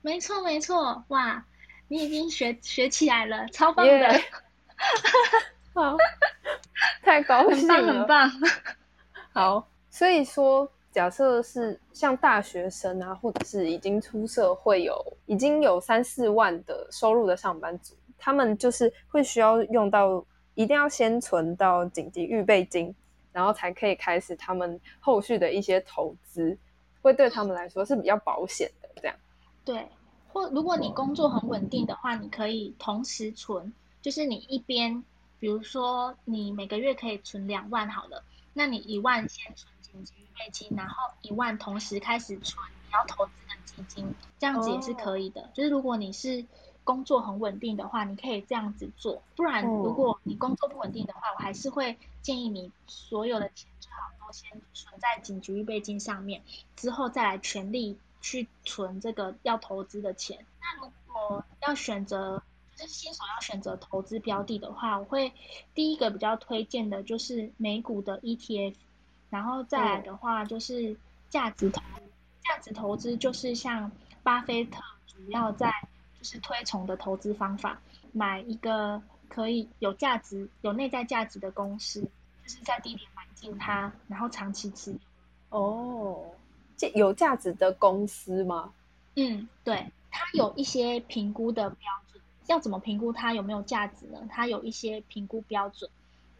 [0.00, 1.44] 没错，没错，哇！
[1.88, 4.20] 你已经学学起来了，超棒的！
[5.74, 5.96] 好，
[7.02, 8.50] 太高兴了，很棒，很棒。
[9.34, 20.24] 好，所以说，假设是像大学生啊，或者是已经出社会有已经有三四万的收入的上班族，他们就是会需要用到，
[20.54, 22.92] 一定要先存到紧急预备金，
[23.32, 26.56] 然后才可以开始他们后续的一些投资，
[27.02, 28.88] 会对他们来说是比较保险的。
[28.96, 29.14] 这样，
[29.62, 29.86] 对。
[30.32, 35.04] 或如果你工作很稳定的话，你可以同时存，就是你一边，
[35.38, 38.24] 比如说你每个月可以存两万好了，
[38.54, 45.50] 那你一万先存紧急预备金，然后一万同时开始存你要投资的基金，这样子也是可以的。
[45.54, 46.44] 就是如果你是
[46.84, 49.22] 工作很稳定的话，你可以这样子做。
[49.36, 56.42] 不然如果你工作不稳定的话，我还是会建议你所有的钱最好都先存在紧急预备金上面，
[56.74, 57.98] 之后再来全力。
[58.24, 60.46] 去存这个要投资的钱。
[60.60, 62.40] 那如果要选择，
[62.76, 65.32] 就是新手要选择投资标的的话，我会
[65.74, 68.76] 第一个比较推荐的就是美股的 ETF，
[69.32, 70.94] 然后再来的话就是
[71.30, 71.80] 价值投
[72.44, 73.90] 价值投资就是像
[74.22, 75.72] 巴菲特主要在
[76.18, 77.80] 就是推崇的投资方法，
[78.12, 82.02] 买一个可以有价值、有内在价值的公司，
[82.44, 84.98] 就是在低点买进它，然后长期持有。
[85.48, 86.26] 哦。
[86.76, 88.72] 这有价值的公司吗？
[89.14, 92.20] 嗯，对，它有一些评估的标准。
[92.48, 94.18] 要怎么评估它有没有价值呢？
[94.28, 95.88] 它有一些评估标准。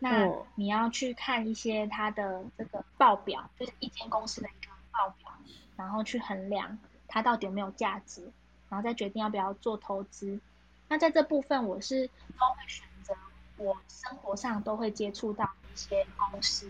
[0.03, 5.31] 那你要去看一些它的这个报表，就是一间公司的一个报表，
[5.77, 8.21] 然后去衡量它到底有没有价值，
[8.69, 10.41] 然后再决定要不要做投资。
[10.89, 13.15] 那在这部分，我是都会选择
[13.59, 16.69] 我生活上都会接触到一些公司。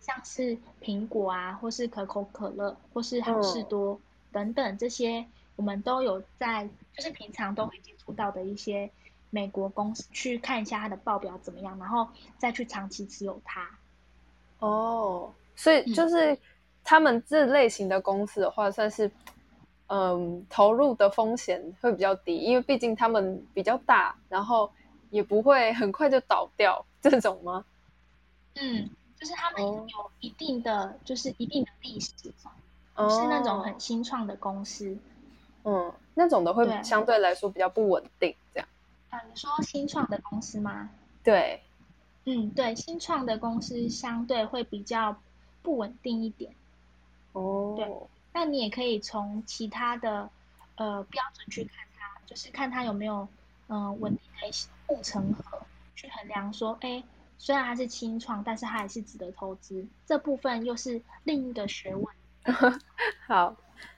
[0.00, 4.00] 像是苹果啊，或是可口可乐，或是好事多
[4.32, 8.90] 等等这些，我们都有在，就是平常都会接触到的一些
[9.32, 12.06] 美国公司，去看一下它的报表怎么样，然后
[12.38, 13.68] 再去长期持有它。
[14.60, 16.38] 哦，所以就是
[16.84, 19.10] 他们这类型的公司的话，算是
[19.88, 24.70] 嗯投入的风险会比较低，因为毕竟他们比较大，然后
[25.10, 27.64] 也不会很快就倒掉这种吗？
[28.54, 28.88] 嗯。
[29.14, 32.10] 就是他们有一定的，就是一定的历史，
[32.96, 34.98] 不是那种很新创的公司。
[35.62, 38.68] 嗯，那种的会相对来说比较不稳定，这样。
[39.12, 40.88] 啊，你说新创的公司吗？
[41.22, 41.62] 对，
[42.24, 45.14] 嗯，对，新创的公司相对会比较
[45.62, 46.52] 不稳定一点。
[47.32, 47.86] 哦，对，
[48.32, 50.30] 那你也可以从其他的
[50.76, 53.28] 呃标准去看它，就是看它有没有
[53.68, 55.60] 嗯稳定的一些护城河，
[55.94, 57.02] 去衡量说，哎。
[57.38, 59.84] 虽然它是新创，但是它还是值得投资。
[60.06, 62.06] 这部分又是另一个学问。
[63.26, 63.56] 好，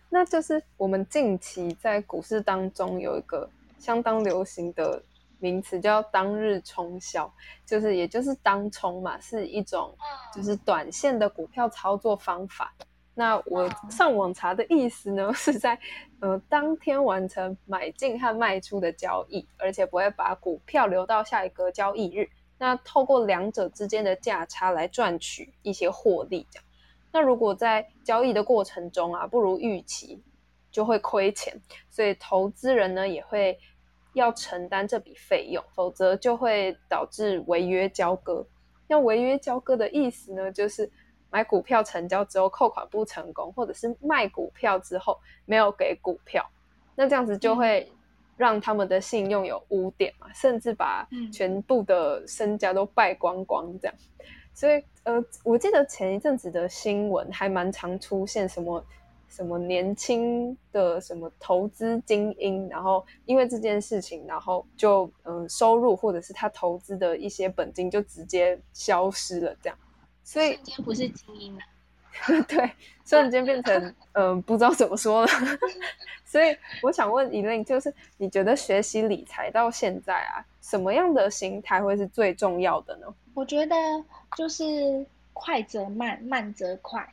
[0.09, 3.46] 那就是我们近期在股市当中有一个
[3.78, 5.02] 相当流行的
[5.38, 7.32] 名词，叫“当日冲销”，
[7.66, 9.94] 就是也就是当冲嘛，是一种
[10.34, 12.74] 就是短线的股票操作方法。
[13.16, 15.78] 那我上网查的意思呢， 是在
[16.20, 22.28] 呃当天完成买进和卖出的交易，而且不会把股票留到下一个交易日。
[22.58, 26.64] 那透过两者之间的价差来赚取一些获利，这样。
[27.12, 30.20] 那如果在交易的过程中啊不如预期，
[30.74, 31.54] 就会亏钱，
[31.88, 33.56] 所以投资人呢也会
[34.14, 38.44] 要承担这笔费用，否则就会导致违约交割。
[38.88, 40.90] 那违约交割的意思呢，就是
[41.30, 46.44] 买股票成交之后扣款不成功，或者是卖股票之后没有给股票，
[46.96, 47.88] 那这样子就会
[48.37, 53.94] 让他们的信用有污点嘛，甚至把全部的身家都败光光这样。
[54.52, 58.84] 所以，呃，我记得前一阵子的新闻还蛮常出现什么
[59.34, 69.76] 什么年轻的什么投资精英，然后因为这件事情，然后就嗯收入或者是他投资的一些本金就直接消失了，这样。
[70.22, 71.62] 所以瞬间不是精英了，
[72.46, 72.70] 对，
[73.04, 75.28] 瞬间变成嗯不知道怎么说了。
[76.24, 83.06] 所以我想问依琳，就是你觉得学习理财到现在啊，什么样的心态会是最重要的呢？
[83.34, 83.74] 我觉得
[84.36, 87.04] 就是快则慢，慢则快。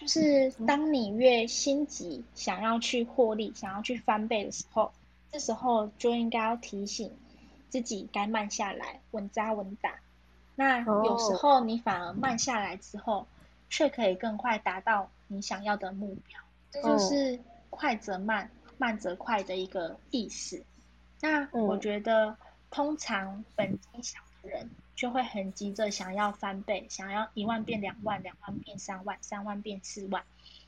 [0.00, 4.92] 就是当你越心急，想要去获利，想要去翻倍的时候，
[5.32, 7.10] 这时候就应该要提醒
[7.68, 9.96] 自己该慢下来，稳扎稳打。
[10.54, 13.26] 那有时候你反而慢下来之后，
[13.68, 16.40] 却可以更快达到你想要的目标。
[16.70, 20.62] 这就是快则慢，慢则快的一个意思。
[21.20, 22.36] 那我觉得，
[22.70, 24.70] 通常本金小的人。
[24.98, 30.24] 就会很急着想要翻倍，想要一万变两万，两万变三万，三万变四万。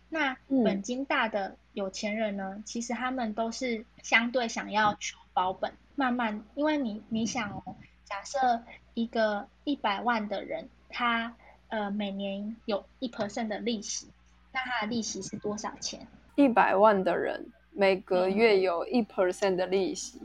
[0.08, 2.62] 那本金大的有钱人呢？
[2.64, 8.62] 其实他们都是相对想要求保本，慢慢，因为你你想哦，假设
[8.94, 11.34] 一个一百万的人，他
[11.66, 14.06] 呃每年有一 percent 的利息，
[14.52, 16.06] 那他的利息是多少钱？
[16.36, 20.22] 一百万的人每个月有一 percent 的利息。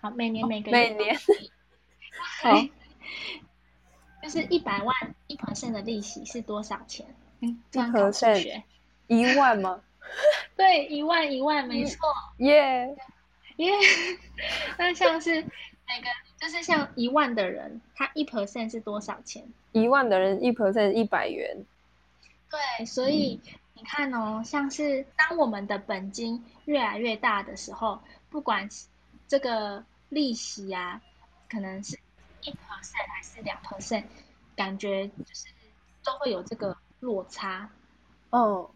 [0.00, 0.76] 好，每年每个月。
[0.76, 1.16] 每年。
[2.42, 2.50] 好。
[4.22, 4.94] 就是一百万
[5.26, 7.06] 一 percent 的利息是多少钱？
[7.40, 8.62] 嗯，一 percent
[9.06, 9.82] 一万吗？
[10.56, 11.98] 对，一万一万，没错。
[12.38, 12.96] 耶
[13.56, 13.70] 耶！
[14.78, 19.44] 那像是每个就是像一万的人，他一 percent 是多少钱？
[19.72, 21.64] 一万的人一 percent 一百元。
[22.50, 23.40] 对，所以
[23.74, 28.00] 你看哦，像是当我们的本金越来越大的时候，
[28.30, 28.68] 不管
[29.28, 31.02] 这个利息啊，
[31.50, 31.98] 可能是。
[32.44, 34.04] 一 percent 还是两 percent，
[34.54, 35.48] 感觉就是
[36.04, 37.70] 都会有这个落差。
[38.30, 38.70] 哦，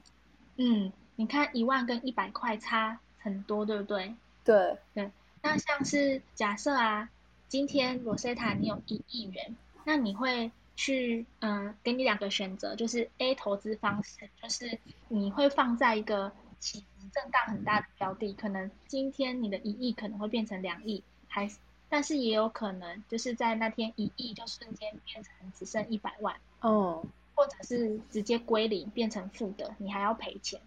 [0.57, 4.14] 嗯，你看一万跟一百块差很多，对不对？
[4.44, 5.11] 对对。
[5.42, 7.09] 那像是假设啊，
[7.48, 14.78] 今天罗塞塔你有一亿元，那你会去嗯，给你两个选择，就是 A 投资方式，就是
[15.09, 21.59] 你会放在一个起伏震荡很大的标的，可能今天你的一亿可能会变成两亿，还是？
[21.88, 27.03] 但是也有可能，就是在那天一亿就瞬间变成只剩一百万，哦，
[27.35, 30.61] 或者是直接归零变成负的，你还要赔钱。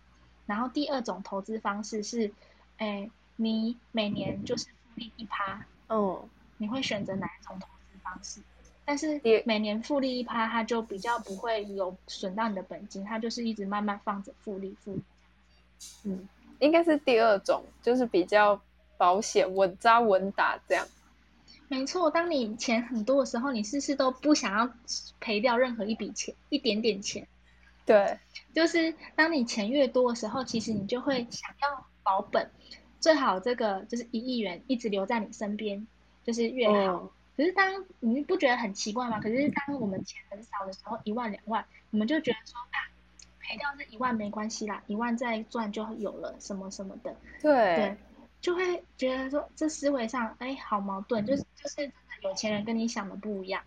[0.47, 2.31] 然后第二种投资方式是，
[2.77, 8.41] 哎，你每年就是复利一趴，哦，你会选择哪一种投资方式？
[8.83, 15.01] 但是每年复利一趴，它就比较不会有损到你的本金，它就是一直慢慢放着复利复利。
[16.03, 16.27] 嗯，
[16.59, 18.59] 应该是第二种，就是比较
[18.97, 20.85] 保险、稳扎稳打这样。
[21.71, 24.69] 没错，当你钱很多的时候，你事事都不想要
[25.21, 27.25] 赔掉任何一笔钱，一点点钱。
[27.85, 28.19] 对，
[28.53, 32.51] 就是当你钱越多的时候，其实你就会想要保本，
[32.99, 35.87] 最好这个就是一亿元一直留在你身边，
[36.25, 37.09] 就是越好。
[37.37, 39.21] 可是当你不觉得很奇怪吗？
[39.21, 42.91] 可是当我们钱很少的时候，一万两万，我们就觉得说啊，
[43.39, 47.15] 赔掉这一万没关系啦，一万再赚就有了，什么什么的。
[47.41, 47.97] 对对。
[48.41, 53.61] 就会觉得说，这思维上，哎，好矛盾，就是就是真的有钱人跟你想的不一样。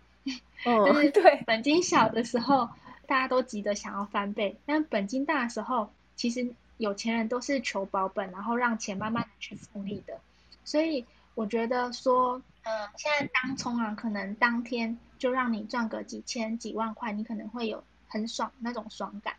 [0.65, 2.69] 嗯 对，本金小的时候，
[3.07, 10.19] 大家都急着想要翻倍，但本金大的时候，其实有钱人都是求保本，然后让钱慢慢的去复利的。
[10.65, 19.35] 所以我觉得说，呃，现在当冲啊，可能当天就让你赚个几千几万块，你可能会有很爽那种爽感。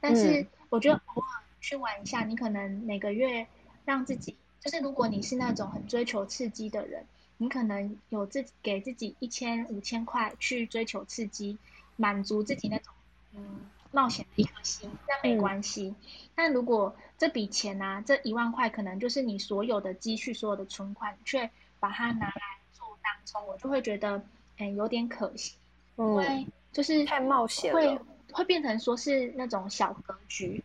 [0.00, 1.28] 但是我觉得偶尔
[1.60, 3.46] 去玩一下，你可能每个月
[3.84, 4.34] 让自己。
[4.60, 7.06] 就是如果你是那种很追求刺激的人，
[7.36, 11.56] 你可能有自己给自己一千五千块去追求刺激，
[11.96, 12.92] 满足自己那种
[13.34, 13.60] 嗯
[13.92, 15.94] 冒险的一颗心，那没关系。
[16.34, 21.48] 但如果这笔钱呢，这一万块可能就是你所有的积蓄、所有的存款，却
[21.78, 22.42] 把它拿来
[22.72, 24.20] 做当冲，我就会觉得
[24.58, 25.54] 嗯有点可惜，
[25.96, 28.00] 因为就是太冒险了，会
[28.32, 30.62] 会变成说是那种小格局，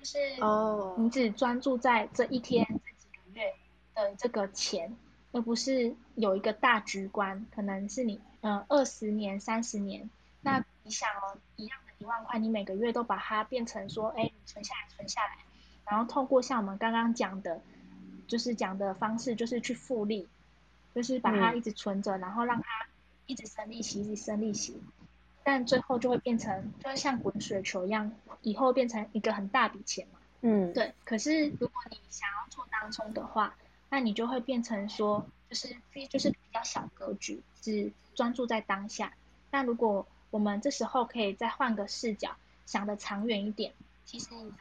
[0.00, 2.66] 就是哦，你只专注在这一天。
[3.98, 4.96] 的这个钱，
[5.32, 10.08] 而不是有一个大局观，可能是你呃二十年、三十年，
[10.40, 15.38] 那你想哦，一样的一万块，你每个月都把它变成说，哎，存下来，存下来，
[15.84, 17.60] 然后透过像我们刚刚讲的，
[18.28, 20.28] 就是讲的方式，就是去复利，
[20.94, 22.86] 就是把它一直存着，然后让它
[23.26, 24.80] 一直生利息，一直生利息。
[25.42, 30.18] 但最后就会变成，就像滚雪球一样，以后变成一个很大笔钱嘛。
[30.42, 30.92] 嗯，对。
[31.04, 33.56] 可是如果你想要做当冲的话，
[33.88, 35.68] 那你就会变成说，就是
[36.08, 39.12] 就是比较小格局，只专注在当下。
[39.50, 42.30] 那如果我们这时候可以再换个视角，
[42.66, 43.72] 想的长远一点，
[44.04, 44.56] 其实你的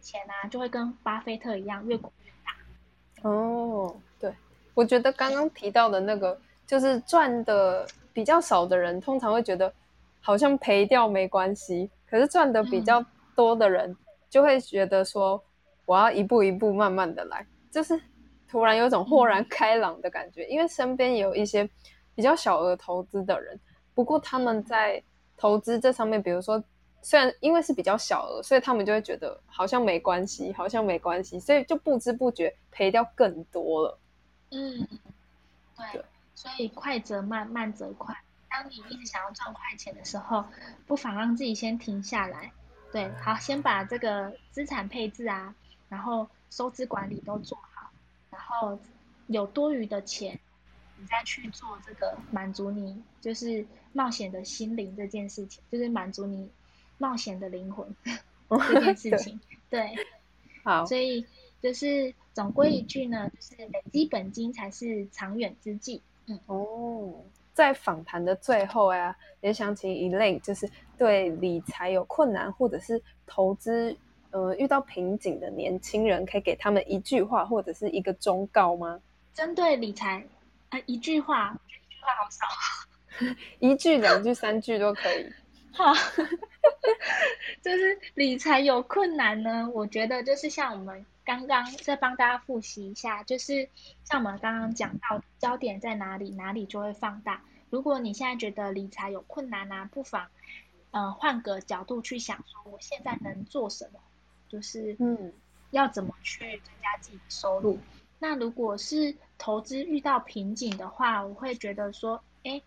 [0.00, 3.28] 钱啊，就会跟巴菲特一样，越滚越大。
[3.28, 4.32] 哦，对，
[4.74, 9.72] 我觉得刚刚提到的那个，就是赚的比较少的人，通常会觉得。
[10.20, 13.02] 好像赔掉没关系，可是赚的比较
[13.34, 13.96] 多的人
[14.28, 15.42] 就会觉得说，
[15.86, 17.98] 我要一步一步慢慢的来，就是
[18.48, 20.44] 突然有种豁然开朗的感觉。
[20.46, 21.68] 因为身边也有一些
[22.14, 23.58] 比较小额投资的人，
[23.94, 25.02] 不过他们在
[25.36, 26.62] 投资这上面，比如说
[27.02, 33.98] 虽然因为是比较小额，所以他们就会觉得好像没关系，好像没关系，所以就不知不觉赔掉更多了。
[34.50, 34.88] 嗯，
[35.92, 36.02] 对，
[36.34, 38.16] 所以快则慢，慢则快。
[38.50, 40.42] 当你一直想要赚快钱的时候，
[40.86, 42.50] 不妨让自己先停下来。
[42.90, 45.54] 对，好，先把这个资产配置啊，
[45.88, 47.67] 然后收支管理都做好，
[48.30, 48.78] 然后
[49.26, 50.38] 有多余的钱，
[50.96, 56.50] 你再去做这个满足你就是冒险的心灵这件事情，就是满足你
[56.98, 57.94] 冒险的灵魂
[58.48, 59.40] 这件事情。
[59.70, 59.94] 对，
[60.62, 61.26] 好，所以
[61.60, 66.02] 就是总归一句呢，就是累积本金才是长远之计。
[66.26, 67.14] 嗯，哦。
[67.54, 73.96] 在访谈的最后呀，也想请 Elaine，就是对理财有困难或者是投资
[74.30, 79.00] 呃遇到瓶颈的年轻人，可以给他们一句话或者是一个忠告吗？
[79.34, 80.24] 针对理财
[80.70, 85.32] 啊，一句话，一句话好少， 一句、两句、三句都可以。
[85.72, 85.92] 好，
[87.62, 91.04] 就是理财有困难呢，我觉得就是像我们。
[91.24, 93.68] 刚刚再帮大家复习一下，就是
[94.02, 97.42] 像我们刚刚讲到，焦点在哪里，哪里就会放大。
[97.68, 100.26] 如果你现在觉得理财有困难啊，不妨，
[100.90, 104.00] 呃，换个角度去想，说我现在能做什么，
[104.48, 105.32] 就是嗯，
[105.70, 107.78] 要怎么去增加自己的收入。
[108.18, 112.60] 那如果是投资遇到瓶颈的话，我会觉得说，哎，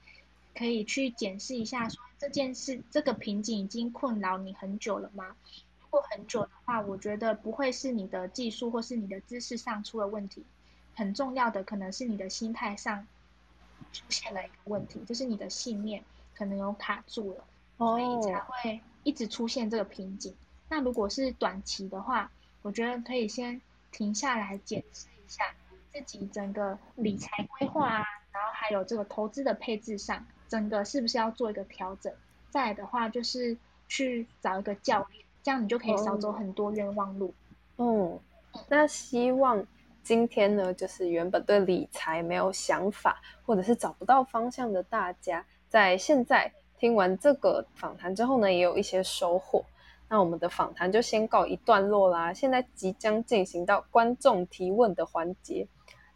[0.55, 5.35] 可以去检视一下，说这件事，这个瓶颈已经困扰你很久了吗？
[5.81, 10.45] 如果很久的话，我觉得不会是你的技术或是你的知识上出了问题，
[10.95, 13.05] 很重要的可能是你的心态上
[13.91, 16.01] 出现了一个问题，就是你的信念
[16.33, 17.43] 可能有卡住了，
[17.77, 20.33] 所以才会一直出现这个瓶颈。
[20.71, 23.61] 那如果是短期的话，我觉得可以先
[23.91, 25.43] 停下来检视一下
[25.91, 32.13] 自己整个理财规划啊，然后还有这个投资的配置上，整个是不是要做一个调整？
[32.49, 33.57] 再的话就是
[33.89, 35.25] 去找一个教练。
[35.43, 37.33] 这样你就可以少走很多冤枉路。
[37.77, 38.17] 嗯，
[38.69, 39.61] 那希望
[40.01, 49.65] 今天呢，就是原本对理财没有想法，或者是找不到方向的大家，在现在听完这个访谈之后呢，也有一些收获。
[50.11, 52.33] 那我们的访谈就先告一段落啦。
[52.33, 55.65] 现在即将进行到观众提问的环节。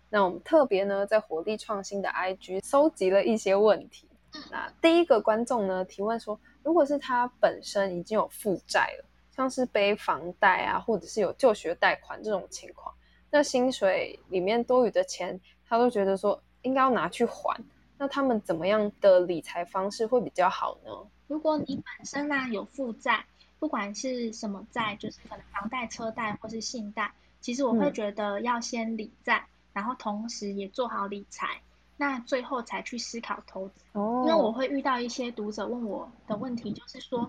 [0.10, 4.10] 那我们特别呢，在活力创新的 IG 收集了一些问题。
[4.52, 9.06] 那第一个观众呢提问说，如果是他本身已经有负债了。
[9.32, 12.94] 像是背房贷啊，或者是有就学贷款这种情况，
[13.30, 17.62] 那薪水里面多余的钱，他都觉得说应该要拿去还。
[17.98, 20.92] 那他们怎么样的理财方式会比较好呢？
[21.28, 23.26] 如果你本身呢有负债，
[23.66, 27.12] 不管是什么债，就是可能房贷、车贷或是信贷，
[27.42, 31.62] 其实我会觉得要先理债，然后同时也做好理财，
[31.98, 33.74] 那最后才去思考投资。
[33.94, 37.28] 哦，因为我会遇到一些读者问我的问题，就是说。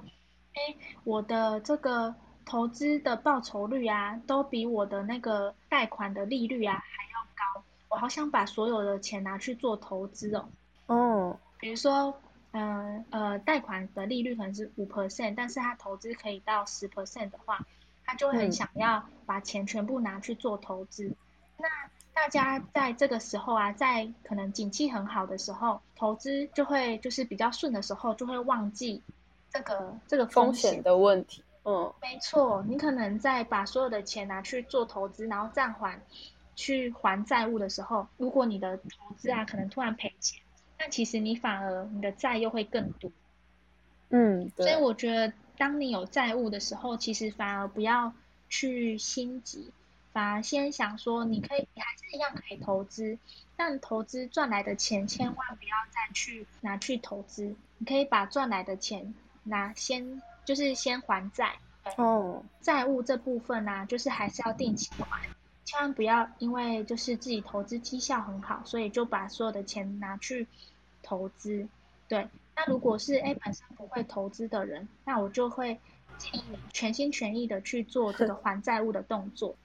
[0.53, 2.15] 哎，我的这个
[2.45, 7.65] 投资的报酬率啊，都比我的那个贷款的利率啊还要高。
[7.89, 10.49] 我好想把所有的钱拿去做投资哦。
[10.87, 12.21] 哦，比如说，
[12.57, 17.65] 嗯呃，贷款的利率可能是五 percent，但是他投资可以到十 percent 的话，
[18.05, 21.15] 他就很想要把钱全部拿去做投资。
[21.59, 21.67] 那
[22.15, 29.03] 大家在这个时候啊，在可能景气很好的时候，投资就会就是比较顺的时候，就会忘记。
[29.49, 35.99] 这个这个风险的问题，嗯，没错，你可能在把所有的钱拿去做投资，然后暂缓
[36.55, 40.43] 去还债务的时候，如果你的投资啊可能突然赔钱，
[40.79, 43.11] 那其实你反而你的债又会更多，
[44.11, 48.13] 嗯，所以我觉得当你有债务的时候，其实反而不要
[48.49, 49.71] 去心急，
[50.13, 53.19] 反而先想说，你可以，你还是一样可以投资，
[53.57, 59.15] 但投资赚来的钱千万不要再去拿去投资，你可以把赚来的钱
[59.45, 61.57] 拿先，就是先还债。
[61.97, 65.29] 哦，债务这部分呢，就是还是要定期还，
[65.67, 70.47] 千万不要因为就是自己投资绩效很好，所以就把所有的钱拿去
[71.03, 71.69] 投资。
[72.09, 75.79] 对，那如果是哎本身不会投资的人，那我就会
[76.19, 79.57] 建议你全心全意的去做这个 还债务的动作。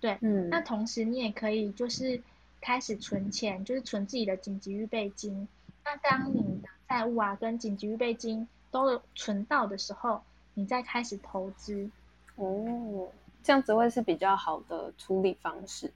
[0.00, 2.22] 对，嗯，那同时你也可以就是
[2.62, 5.46] 开始存钱，就是存自己的紧急预备金。
[5.84, 10.22] 那当你的债务啊跟紧急预备金都存到的时候，
[10.54, 11.90] 你再开始投资。
[12.36, 13.10] 哦，
[13.42, 15.92] 这样子会是比较好的处理方式。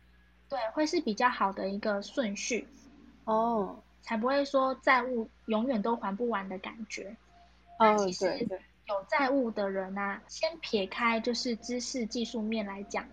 [0.49, 2.66] 对，会是比较好的一个顺序。
[3.24, 7.16] 哦，才不会说债务永远都还不完的感觉。
[7.78, 13.07] 哦，其实对对，有债务的人啊，先撇开就是知识技术面来讲，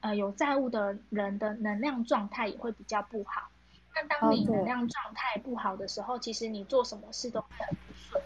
[0.00, 3.48] 呃，有债务的人的能量状态也会比较不好。
[3.94, 8.22] 那当你能量状态不好的时候，其实你做什么事都会很不顺。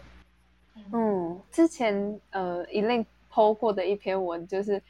[0.93, 4.81] 嗯，之前呃一令 PO 过的一篇文，就是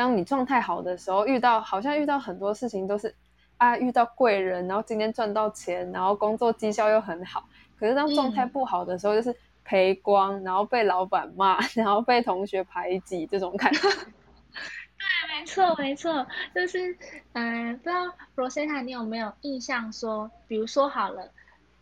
[0.00, 3.14] 当你状态好的时候，遇到好像遇到很多事情都是
[3.58, 7.46] 啊遇到贵人，然后今天赚到钱，然后工作绩效又很好。
[7.78, 13.80] 可是当状态不好的时候，就是赔光，然后被老板骂， 然后被同学排挤这种感觉。
[13.92, 16.96] 对，没错，没错，就是，
[17.34, 21.30] 嗯、不知道 Rosetta 你有没有印象说，比如说好了，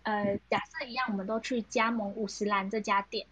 [0.02, 3.26] 呃，假设一样，我们都去加盟五十岚这家店，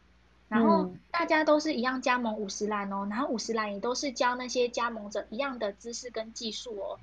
[0.48, 7.00] 然后嗯大家都是一样加盟五十岚哦，然后五十岚也都是教那些加盟者一样的知识跟技术哦，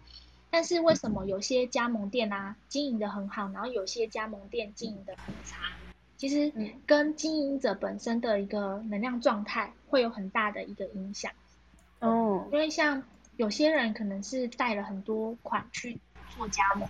[0.50, 5.58] 但是为什么有些加盟店啊经营的很好，然后有些加盟店经营的很差？
[6.16, 11.32] 其实嗯跟经营者本身的一个能量状态会有很大的一个影响。
[12.00, 13.04] 哦，因为像
[13.36, 16.88] 有些人可能是带了很多款去做加盟，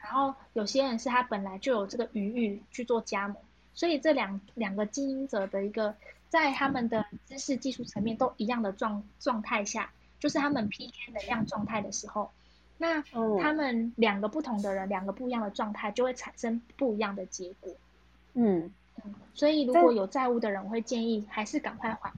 [0.00, 3.36] 然后有些人是他本来就有这个余裕去做加盟，
[3.74, 5.94] 所以这两两个经营者的一个
[6.28, 12.30] 在他们的知识技术层面都一样的状状态下，就是他们 PK 能量状态的时候，
[12.78, 17.74] 那哦他们两个不同的人，两个不一样的状态就会产生不一样的结果。
[18.34, 18.70] 嗯
[19.04, 22.12] 嗯，所以如果有债务的人，我会建议还是赶快还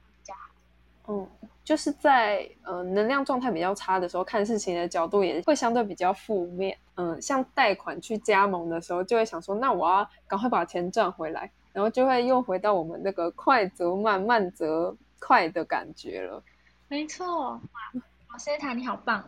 [1.04, 1.22] 比较好。
[1.22, 1.28] 哦，
[1.64, 6.76] 就是在呃能量状态比较差的时候，看事情的角度也会相对比较负面。
[6.96, 16.42] 嗯，像贷款去加盟的时候，就会想说，那我要赶快把钱赚回来，然后就会又回到我们那个快则慢，慢则快的感觉了。
[16.88, 17.60] 没错，哇，
[17.94, 19.24] 老 e t a 你好棒。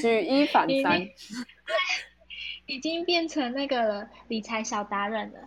[0.00, 1.00] 举一反 三，
[2.66, 5.38] 你已经变成那个理财小达人了。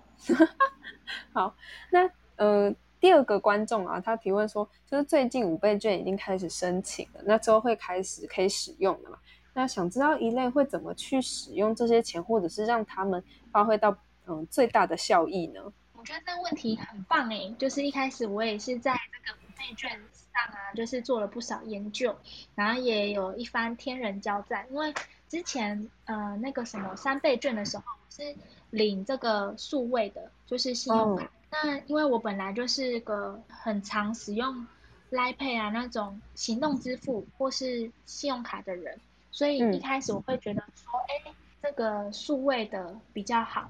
[1.31, 1.55] 好，
[1.89, 9.17] 那呃，第二个观众啊，他提问说，就是最近五倍券已经开始申请了，那之后会开始可以使用的嘛？
[9.53, 13.21] 那想知道一类会怎么去使用这些钱，或者是让他们
[13.51, 13.97] 发挥到
[14.27, 15.59] 嗯最大的效益呢？
[15.93, 22.15] 我觉得这个问题很棒诶，就是一开始我也是在这个五倍券上啊，就是做了不少研究，
[22.55, 24.65] 然后也有一番天人交战。
[24.69, 24.93] 因为
[25.27, 28.35] 之前呃那个什么三倍券的时候，我是
[28.69, 31.29] 领这个数位的，就是信用卡。
[31.51, 34.67] 那因为我本来就是个很常使用
[35.09, 38.99] Line Pay 啊那种行动支付或是信用卡的人，
[39.31, 43.69] 所以一开始我会觉得说，哎、这个数位的比较好。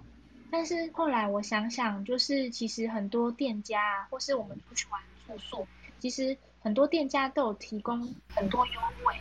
[0.52, 5.68] 但是后来我想想，就是其实很多店家啊，或是我们出去玩住宿，
[6.00, 8.72] 其实很多店家都有提供很多优
[9.04, 9.16] 惠，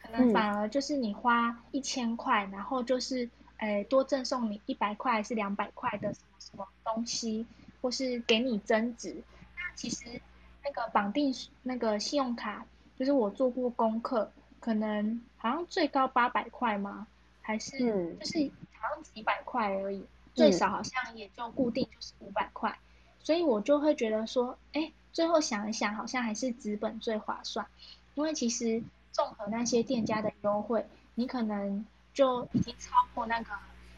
[0.00, 3.28] 可能嗯反而就是你花一千块，然后就是
[3.58, 7.46] 诶多赠送你一百块还是两百块的什么什么东西，
[7.80, 9.22] 或是给你增值。
[9.56, 10.20] 那其实
[10.64, 12.66] 那个绑定那个信用卡，
[12.98, 17.06] 就是我做过功课，可能好像最高八百块吗？
[17.42, 20.04] 还是嗯就是好像几百块而已。
[20.32, 22.78] 最少好像也就固定就是五百块，
[23.18, 27.66] 所以我就会觉得说，哎，最后想一想，好像还是纸本最划算，
[28.14, 33.50] 因为其实综合那些店家的优惠，你可能就已经超过那个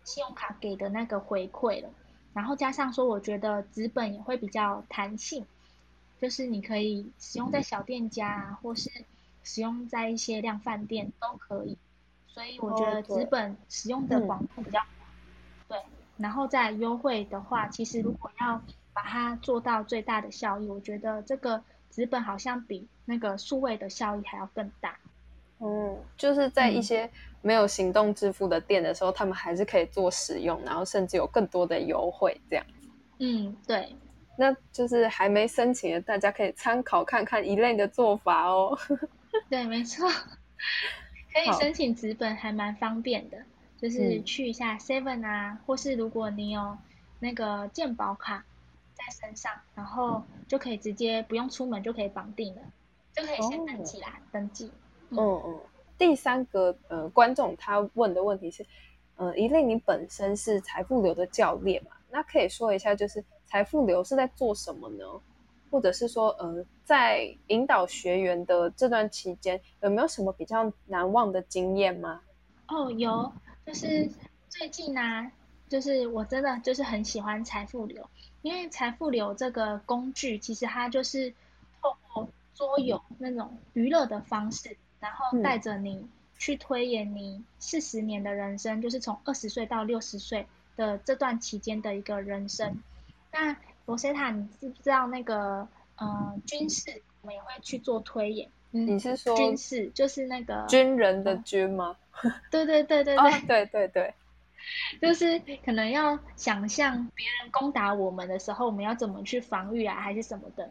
[0.05, 1.91] 信用卡给的那个回馈了，
[2.35, 5.45] 然后加上说，我觉得纸本也会比较弹性，
[6.20, 8.91] 就是你可以使用在小店家啊，或是
[9.45, 11.76] 使用在一些量贩店都可以，
[12.28, 15.09] 所以我觉得纸本使用的嗯广度比较广，
[15.68, 15.78] 对。
[16.16, 18.62] 然后再优惠的话，其实如果要
[18.93, 24.97] 把它做到最大的效益，我觉得这个纸本好像比那个数位的效益还要更大。
[25.63, 27.11] 哦，就是在一嗯些
[27.41, 32.67] 没有行动支付的店的时候，他们还是可以做使用，然后甚至有更多的优惠这样。
[33.21, 33.95] 嗯，对，
[34.37, 38.77] 那就是还没申请的，大家可以参考看看一类的做法哦。
[39.49, 40.11] 对，没错。
[41.33, 43.39] 可以申请纸本，还蛮方便的。
[43.81, 46.77] 就是嗯去一下 Seven 啊，或是如果你有
[47.21, 48.45] 那个健保卡
[48.95, 52.63] 在身上，然后就可以直接不用出门就可以绑定了，
[53.15, 54.71] 就可以先登记啦，登记。
[55.19, 55.61] 嗯嗯。
[55.99, 58.67] 第三个呃，观众他问的问题是，
[59.17, 61.93] 呃，一令你本身是财富流的教练嘛？
[62.11, 65.05] 那可以说一下，就是财富流是在做什么呢？
[65.71, 72.21] 或者是说，呃，在引导学员的这段期间，有没有什么比较难忘的经验吗？
[72.69, 73.33] 哦，有，
[73.65, 74.07] 就是
[74.49, 75.31] 最近呢、
[75.69, 78.05] 就是我真的就是很喜欢财富流，
[78.43, 81.31] 因为财富流这个工具，其实它就是
[81.81, 86.07] 透过桌游那种娱乐的方式，然后嗯带着你
[86.39, 90.47] 去推演你四十年的人生，就是从二十岁到六十岁
[90.77, 92.81] 的这段期间的一个人生。
[93.33, 98.49] 那罗塞塔，你知不知道那个呃军事，我们也会去做推演。
[98.71, 101.97] 嗯，你是说军事就是那个军人的军吗？
[102.51, 104.15] 对对对对哦对，，对对对，
[105.01, 110.71] 就是可能要想象别人攻打我们的时候，我们要怎么去防御啊，还是什么的。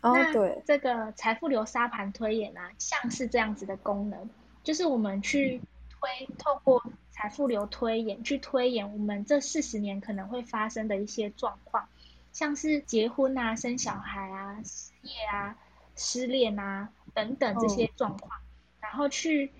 [0.00, 4.30] 哦那对，这个财富流沙盘推演啊，像是这样子的功能，
[4.62, 11.88] 就是我们去推，透过财富流推演去推演我们这四十年可能会发生的一些状况，
[12.32, 15.56] 像是结婚啊、生小孩啊、失业啊、
[15.96, 18.40] 失恋啊等等这些状况，
[18.80, 19.50] 然后去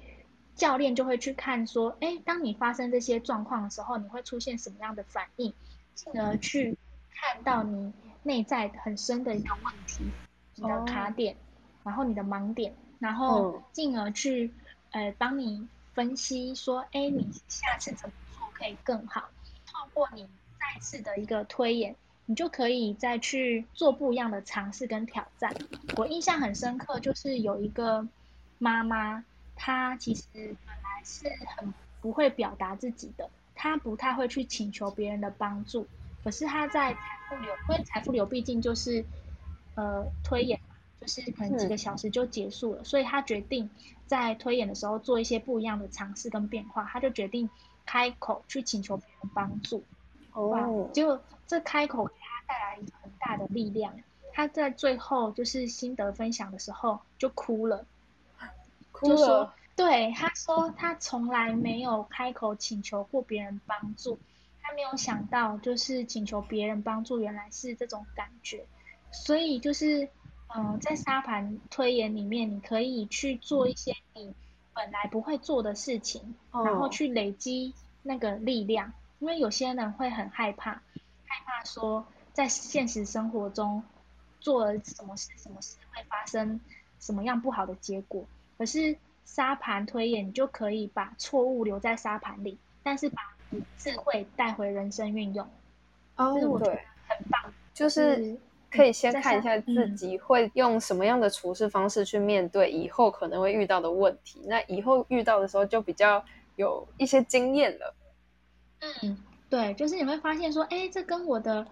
[0.54, 5.52] 教练就会去看说，哎，当你发生这些状况的时候，你会出现什么样的反应，
[5.96, 6.78] 进而去
[7.12, 10.04] 看到你内在很深的一个问题，
[10.60, 11.36] 你的卡点，
[11.84, 14.52] 然后你的盲点，然后嗯进而去
[14.90, 19.28] 呃帮你分析说，哎，你下次怎么做可以更好？
[19.66, 20.28] 透过你
[20.58, 21.94] 再次的一个推演，
[22.26, 25.54] 你就可以再去做不一样的尝试跟挑战。
[25.96, 28.06] 我印象很深刻，就是有一个
[28.58, 35.86] 妈妈，她其实本来是很不会表达自己的，她不太会去请求别人的帮助。
[36.24, 39.04] 可是她在财富流，因为财富流毕竟就是
[39.78, 43.70] 呃推演嘛，就是可能几个小时就结束了，所以他决定
[44.06, 46.84] 在推演的时候做一些不一样的尝试跟变化。
[46.84, 47.48] 他就决定
[47.86, 49.84] 开口去请求别人帮助。
[50.32, 53.94] 哇哦，结果这开口给他带来一个很大的力量。
[54.32, 57.84] 他在最后就是心得分享的时候就哭了，
[58.92, 64.18] 哭就说了，对他说他从来没有开口请求过别人帮助，
[64.62, 68.64] 他没有想到就是请求别人帮助原来是这种感觉，
[69.12, 70.04] 所以就是
[70.54, 74.32] 嗯、呃在沙盘推演里面，你可以去做一些你
[74.74, 78.92] 本来不会做的事情，然后哦去累积那个力量。
[79.20, 80.70] 因为有些人会很害怕，
[81.26, 83.82] 害怕说在现实生活中
[84.38, 86.60] 做了什么事，什么事会发生
[87.00, 88.24] 什么样不好的结果。
[88.56, 93.20] 可是沙盘推演，你就可以把错误留在沙盘里，但是把
[93.76, 95.44] 智慧带回人生运用，
[96.14, 97.52] 哦这是我觉得对，很棒。
[97.74, 98.38] 就是
[98.70, 106.24] 可以先看一下自己会用什么样的处事方式去面对以后可能会遇到的问题，那以后遇到的时候就比较
[106.56, 107.94] 有一些经验了。
[108.80, 111.66] 嗯，对，就是你会发现说，哎，这跟我的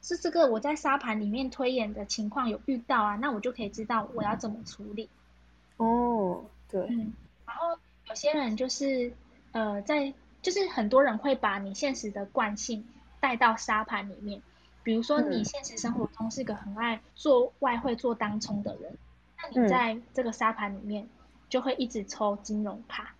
[0.00, 5.08] 是这个我在沙盘里面推演的情况有遇到啊，那我就可以知道我要怎么处理。
[5.76, 7.12] 哦，对，嗯，
[7.46, 7.76] 然后
[8.08, 9.12] 有些人就是
[9.50, 12.86] 呃，在就是很多人会把你现实的惯性
[13.20, 14.40] 带到沙盘里面，
[14.82, 18.96] 比如说你嗯现实生活中是个很爱做外汇、做当冲的人，
[19.38, 21.08] 那嗯你在这个沙盘里面
[21.48, 23.14] 就会一直抽金融卡，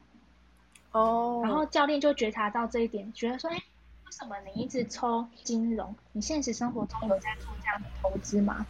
[0.93, 5.95] 哦，然后教练就觉察到这一点，觉得说，哎，为什么你一直抽金融？
[6.13, 8.67] 你现实生活中有在做这样的投资吗？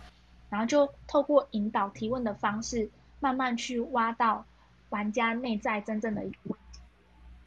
[0.50, 2.90] 然后就透过引导提问的方式，
[3.20, 4.44] 慢慢去挖到
[4.90, 6.80] 玩家内在真正的一个问题。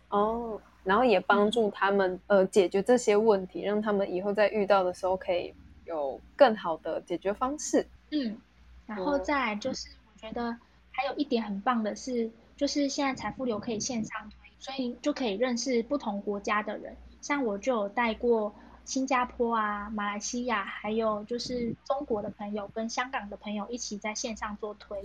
[0.10, 5.54] 哦，然后也帮助他们呃解决这些问题，让他们以后在遇到的时候可以
[5.86, 7.86] 有更好的解决方式。
[8.12, 8.38] 嗯，
[8.86, 10.56] 然后嗯再来就是，我觉得
[10.92, 16.96] 还有一点很棒的是，就是现在财富流可以线上推，所以就可以认识不同国家的人。
[17.20, 18.54] 像我就有带过
[18.86, 25.02] 新加坡啊、马来西亚，还有就是中国的朋友跟香港的朋友一起在线上做推，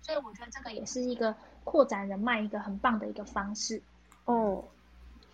[0.00, 3.82] 所以我觉得这个也是一个扩展人脉一个很棒的一个方式。
[4.24, 4.64] 哦，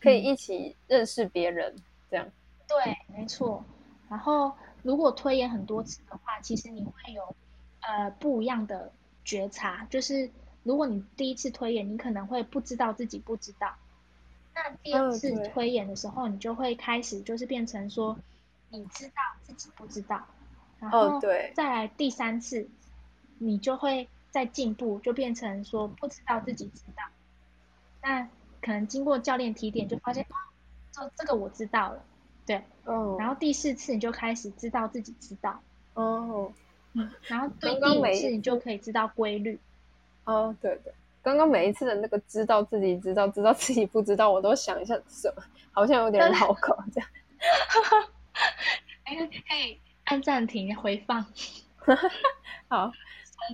[0.05, 1.75] 可以嗯一起认识别人，
[2.11, 2.31] 这样。
[2.69, 3.65] 对，没错。
[4.11, 4.53] 然后
[4.83, 7.35] 如果推演很多次的话，其实你会有
[7.81, 8.93] 呃不一样的
[9.25, 9.87] 觉察。
[9.91, 10.31] 就是
[10.63, 13.75] 如果你第一次推演，你可能会不知道自己不知道。
[14.55, 18.17] 那第二次推演的时候，你就会开始就是变成说，
[18.69, 20.25] 你知道自己不知道，
[20.79, 22.69] 然后哦对再来第三次，
[23.39, 27.03] 你就会再进步，就变成说不知道自己知道。
[28.01, 28.29] 那
[28.65, 30.35] 可能经过教练提点，就发现哦，
[30.91, 32.03] 这这个我知道了，
[32.47, 35.61] 对，哦，然后第四次你就开始知道自己知道，
[35.93, 36.51] 哦，
[36.95, 39.61] 嗯，然后第五次你就可以知道规律。
[40.25, 40.91] 哦，对对，
[41.23, 47.11] 刚刚每一次的那个知道自己知道，知道自己不知道，我都想一下，什么好像有点绕口这样。
[49.05, 51.23] 哎，可以按暂停回放。
[52.69, 52.91] 好，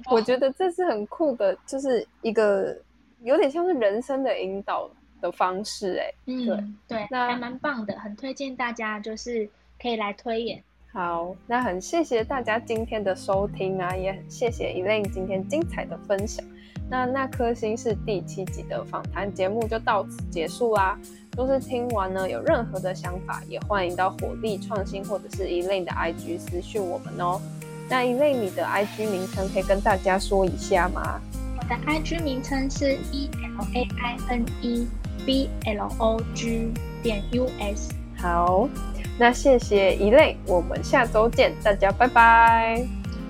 [0.08, 2.80] 我觉得这是很酷的，就是一个
[3.22, 4.88] 有点像是人生的引导
[5.20, 9.48] 的方式，哎，嗯，对，那还蛮棒的，很推荐大家就是
[9.80, 10.62] 可以来推演。
[10.92, 16.44] 好，那很谢谢大家今天的收听啊，也很谢谢 Elaine 今天精彩的分享。
[16.88, 20.98] 那那颗星是第七集的访谈节目就到此结束啦。
[21.36, 27.40] 若是听完呢，有任何的想法，也欢迎到火力创新或者是 Elaine 的 IG 私讯我们哦。
[27.88, 31.20] 那 Elaine 你的 IG 名称可以跟大家说一下吗？
[31.56, 34.88] 我的 IG 名称是 E L A I N E
[35.30, 36.72] B L O G
[37.04, 37.92] 点 U S。
[38.18, 38.68] 好，
[39.16, 42.84] 那谢谢 Elaine，我们下周见，大家拜拜。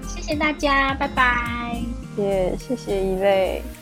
[0.08, 1.78] 谢谢大家，拜拜。
[2.16, 3.79] 也谢谢 Elaine。